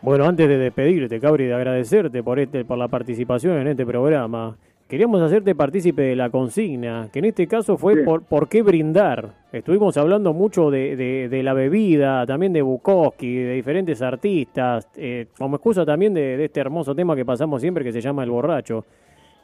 Bueno, 0.05 0.25
antes 0.25 0.47
de 0.47 0.59
despedirte, 0.59 1.19
Cabri, 1.19 1.45
de 1.45 1.55
agradecerte 1.55 2.21
por 2.21 2.37
este, 2.37 2.63
por 2.63 2.77
la 2.77 2.87
participación 2.87 3.57
en 3.57 3.69
este 3.69 3.87
programa, 3.87 4.55
Queríamos 4.87 5.19
hacerte 5.19 5.55
partícipe 5.55 6.03
de 6.03 6.15
la 6.15 6.29
consigna, 6.29 7.09
que 7.11 7.17
en 7.17 7.25
este 7.25 7.47
caso 7.47 7.75
fue 7.75 8.03
por, 8.03 8.21
por 8.21 8.47
qué 8.47 8.61
brindar. 8.61 9.31
Estuvimos 9.51 9.97
hablando 9.97 10.31
mucho 10.31 10.69
de, 10.69 10.95
de, 11.27 11.41
la 11.41 11.53
bebida, 11.53 12.23
también 12.27 12.53
de 12.53 12.61
Bukowski, 12.61 13.33
de 13.35 13.53
diferentes 13.55 14.03
artistas, 14.03 14.87
eh, 14.95 15.25
como 15.39 15.55
excusa 15.55 15.83
también 15.87 16.13
de, 16.13 16.45
este 16.45 16.59
hermoso 16.59 16.93
tema 16.93 17.15
que 17.15 17.25
pasamos 17.25 17.61
siempre 17.61 17.83
que 17.83 17.91
se 17.91 17.99
llama 17.99 18.23
El 18.23 18.29
Borracho, 18.29 18.85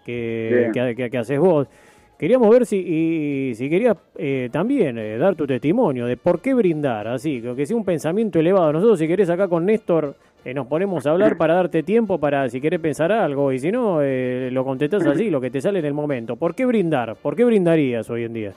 que, 0.05 0.69
que, 0.95 1.17
haces 1.17 1.39
vos. 1.39 1.67
Queríamos 2.19 2.51
ver 2.51 2.67
si, 2.67 3.53
si 3.55 3.67
querías 3.67 3.97
eh, 4.15 4.47
también 4.51 4.95
eh, 4.99 5.17
dar 5.17 5.33
tu 5.33 5.47
testimonio 5.47 6.05
de 6.05 6.17
por 6.17 6.39
qué 6.39 6.53
brindar, 6.53 7.07
así, 7.07 7.41
que 7.55 7.65
sea 7.65 7.75
un 7.75 7.83
pensamiento 7.83 8.37
elevado. 8.37 8.71
Nosotros 8.73 8.99
si 8.99 9.07
querés 9.07 9.27
acá 9.31 9.47
con 9.47 9.65
Néstor 9.65 10.15
eh, 10.43 10.53
nos 10.53 10.67
ponemos 10.67 11.05
a 11.05 11.11
hablar 11.11 11.37
para 11.37 11.53
darte 11.53 11.83
tiempo 11.83 12.19
para 12.19 12.49
si 12.49 12.59
querés 12.59 12.79
pensar 12.79 13.11
algo 13.11 13.51
y 13.51 13.59
si 13.59 13.71
no, 13.71 14.01
eh, 14.01 14.49
lo 14.51 14.63
contestas 14.63 15.05
así, 15.05 15.29
lo 15.29 15.39
que 15.39 15.51
te 15.51 15.61
sale 15.61 15.79
en 15.79 15.85
el 15.85 15.93
momento. 15.93 16.35
¿Por 16.35 16.55
qué 16.55 16.65
brindar? 16.65 17.15
¿Por 17.15 17.35
qué 17.35 17.45
brindarías 17.45 18.09
hoy 18.09 18.23
en 18.23 18.33
día? 18.33 18.51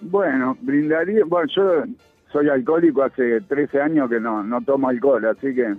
Bueno, 0.00 0.56
brindaría, 0.60 1.24
bueno, 1.24 1.46
yo 1.54 1.84
soy 2.32 2.48
alcohólico 2.48 3.04
hace 3.04 3.42
13 3.42 3.80
años 3.80 4.10
que 4.10 4.18
no, 4.18 4.42
no 4.42 4.60
tomo 4.62 4.88
alcohol, 4.88 5.24
así 5.26 5.54
que... 5.54 5.74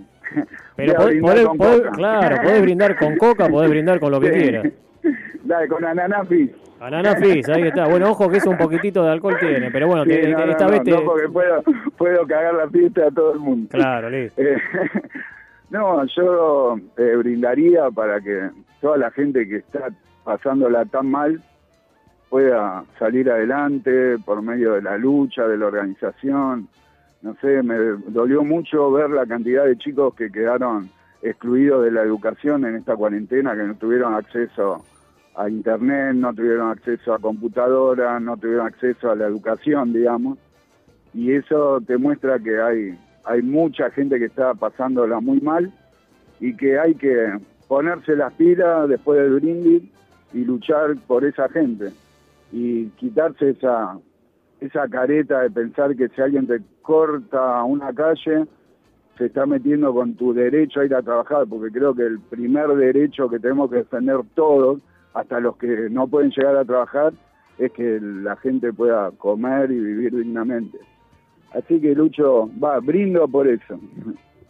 Pero 0.76 0.94
podés, 1.20 1.82
claro, 1.92 2.36
podés 2.42 2.62
brindar 2.62 2.98
con 2.98 3.16
coca, 3.16 3.48
podés 3.48 3.70
brindar 3.70 4.00
con 4.00 4.10
lo 4.10 4.20
que 4.20 4.30
quieras. 4.30 4.72
Dale, 5.44 5.68
con 5.68 5.84
ananafis. 5.84 6.50
Ananafis, 6.80 7.48
ahí 7.48 7.62
está. 7.62 7.86
Bueno, 7.86 8.10
ojo 8.10 8.28
que 8.28 8.38
eso 8.38 8.50
un 8.50 8.58
poquitito 8.58 9.02
de 9.04 9.10
alcohol 9.10 9.36
tiene, 9.38 9.70
pero 9.70 9.86
bueno, 9.86 10.04
esta 10.04 10.66
vez 10.66 10.82
te... 10.82 10.90
No, 10.90 11.04
porque 11.04 11.28
puedo, 11.28 11.62
puedo 11.96 12.26
cagar 12.26 12.54
la 12.54 12.68
fiesta 12.68 13.06
a 13.06 13.10
todo 13.10 13.32
el 13.32 13.40
mundo. 13.40 13.68
Claro, 13.70 14.10
listo. 14.10 14.40
Eh, 14.40 14.56
no, 15.70 16.04
yo 16.06 16.76
eh, 16.96 17.16
brindaría 17.16 17.90
para 17.90 18.20
que 18.20 18.50
toda 18.80 18.98
la 18.98 19.10
gente 19.10 19.48
que 19.48 19.56
está 19.56 19.88
pasándola 20.24 20.84
tan 20.84 21.10
mal 21.10 21.40
pueda 22.28 22.84
salir 22.98 23.30
adelante 23.30 24.18
por 24.24 24.42
medio 24.42 24.72
de 24.72 24.82
la 24.82 24.98
lucha, 24.98 25.46
de 25.46 25.56
la 25.56 25.66
organización. 25.66 26.68
No 27.22 27.34
sé, 27.40 27.62
me 27.62 27.76
dolió 28.08 28.42
mucho 28.44 28.90
ver 28.90 29.10
la 29.10 29.24
cantidad 29.24 29.64
de 29.64 29.78
chicos 29.78 30.14
que 30.14 30.30
quedaron 30.30 30.90
excluidos 31.22 31.84
de 31.84 31.92
la 31.92 32.02
educación 32.02 32.66
en 32.66 32.76
esta 32.76 32.96
cuarentena, 32.96 33.54
que 33.54 33.62
no 33.62 33.74
tuvieron 33.76 34.14
acceso 34.14 34.84
a 35.36 35.48
internet, 35.48 36.14
no 36.14 36.32
tuvieron 36.32 36.70
acceso 36.70 37.12
a 37.12 37.18
computadora, 37.18 38.20
no 38.20 38.36
tuvieron 38.36 38.66
acceso 38.66 39.10
a 39.10 39.16
la 39.16 39.26
educación, 39.26 39.92
digamos, 39.92 40.38
y 41.12 41.32
eso 41.32 41.80
te 41.80 41.96
muestra 41.96 42.38
que 42.38 42.60
hay, 42.60 42.98
hay 43.24 43.42
mucha 43.42 43.90
gente 43.90 44.18
que 44.18 44.26
está 44.26 44.54
pasándola 44.54 45.20
muy 45.20 45.40
mal 45.40 45.72
y 46.40 46.56
que 46.56 46.78
hay 46.78 46.94
que 46.94 47.38
ponerse 47.68 48.16
las 48.16 48.32
pilas 48.34 48.88
después 48.88 49.20
del 49.20 49.40
brindis 49.40 49.82
y 50.32 50.44
luchar 50.44 50.96
por 51.06 51.24
esa 51.24 51.48
gente 51.48 51.92
y 52.52 52.86
quitarse 52.90 53.50
esa, 53.50 53.98
esa 54.60 54.88
careta 54.88 55.40
de 55.40 55.50
pensar 55.50 55.96
que 55.96 56.08
si 56.08 56.20
alguien 56.20 56.46
te 56.46 56.60
corta 56.82 57.62
una 57.64 57.92
calle, 57.92 58.44
se 59.16 59.26
está 59.26 59.46
metiendo 59.46 59.94
con 59.94 60.14
tu 60.14 60.34
derecho 60.34 60.80
a 60.80 60.84
ir 60.84 60.94
a 60.94 61.02
trabajar, 61.02 61.46
porque 61.48 61.72
creo 61.72 61.94
que 61.94 62.02
el 62.02 62.20
primer 62.20 62.68
derecho 62.68 63.28
que 63.28 63.38
tenemos 63.38 63.70
que 63.70 63.78
defender 63.78 64.18
todos 64.34 64.80
hasta 65.14 65.40
los 65.40 65.56
que 65.56 65.88
no 65.90 66.06
pueden 66.08 66.30
llegar 66.30 66.56
a 66.56 66.64
trabajar, 66.64 67.12
es 67.58 67.72
que 67.72 68.00
la 68.00 68.36
gente 68.36 68.72
pueda 68.72 69.10
comer 69.12 69.70
y 69.70 69.78
vivir 69.78 70.14
dignamente. 70.14 70.78
Así 71.52 71.80
que 71.80 71.94
Lucho, 71.94 72.50
va, 72.62 72.80
brindo 72.80 73.28
por 73.28 73.46
eso. 73.46 73.78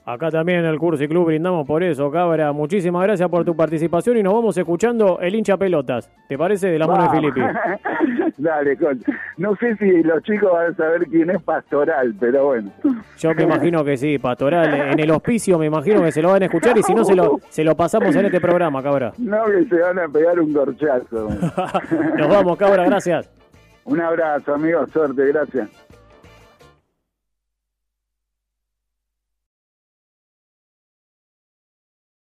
Acá 0.07 0.31
también 0.31 0.59
en 0.59 0.67
el 0.67 0.79
Curso 0.79 1.03
y 1.03 1.09
Club 1.09 1.27
brindamos 1.27 1.67
por 1.67 1.83
eso, 1.83 2.11
Cabra. 2.11 2.53
Muchísimas 2.53 3.03
gracias 3.05 3.27
por 3.31 3.43
tu 3.43 3.57
participación 3.57 4.19
y 4.19 4.23
nos 4.23 4.35
vamos 4.35 4.55
escuchando 4.59 5.19
el 5.19 5.35
hincha 5.35 5.57
pelotas. 5.57 6.11
¿Te 6.29 6.37
parece? 6.37 6.69
De 6.69 6.79
la 6.79 6.87
mano 6.87 7.05
de 7.05 7.11
Filippi. 7.11 7.41
Dale, 8.37 8.77
no 9.39 9.57
sé 9.57 9.77
si 9.77 10.03
los 10.03 10.23
chicos 10.23 10.53
van 10.53 10.73
a 10.73 10.77
saber 10.77 11.07
quién 11.07 11.31
es 11.31 11.43
Pastoral, 11.43 12.15
pero 12.21 12.47
bueno. 12.47 12.71
Yo 13.17 13.35
me 13.35 13.45
imagino 13.45 13.83
que 13.83 13.97
sí, 13.97 14.19
Pastoral. 14.19 14.93
En 14.93 15.01
el 15.01 15.11
hospicio 15.11 15.59
me 15.59 15.67
imagino 15.67 16.03
que 16.03 16.13
se 16.13 16.21
lo 16.21 16.33
van 16.33 16.43
a 16.43 16.47
escuchar 16.47 16.77
y 16.77 16.83
si 16.83 16.95
no 16.95 17.03
se 17.05 17.15
lo, 17.15 17.39
se 17.49 17.65
lo 17.65 17.75
pasamos 17.75 18.15
en 18.15 18.27
este 18.27 18.43
programa, 18.43 18.83
Cabra. 18.83 19.13
No, 19.17 19.47
que 19.47 19.65
se 19.65 19.81
van 19.81 19.99
a 20.01 20.09
pegar 20.09 20.39
un 20.39 20.53
gorchazo. 20.53 21.31
nos 22.19 22.29
vamos, 22.29 22.59
Cabra, 22.59 22.85
gracias. 22.85 23.31
Un 23.85 24.01
abrazo, 24.01 24.55
amigo, 24.55 24.87
suerte, 24.89 25.27
gracias. 25.29 25.84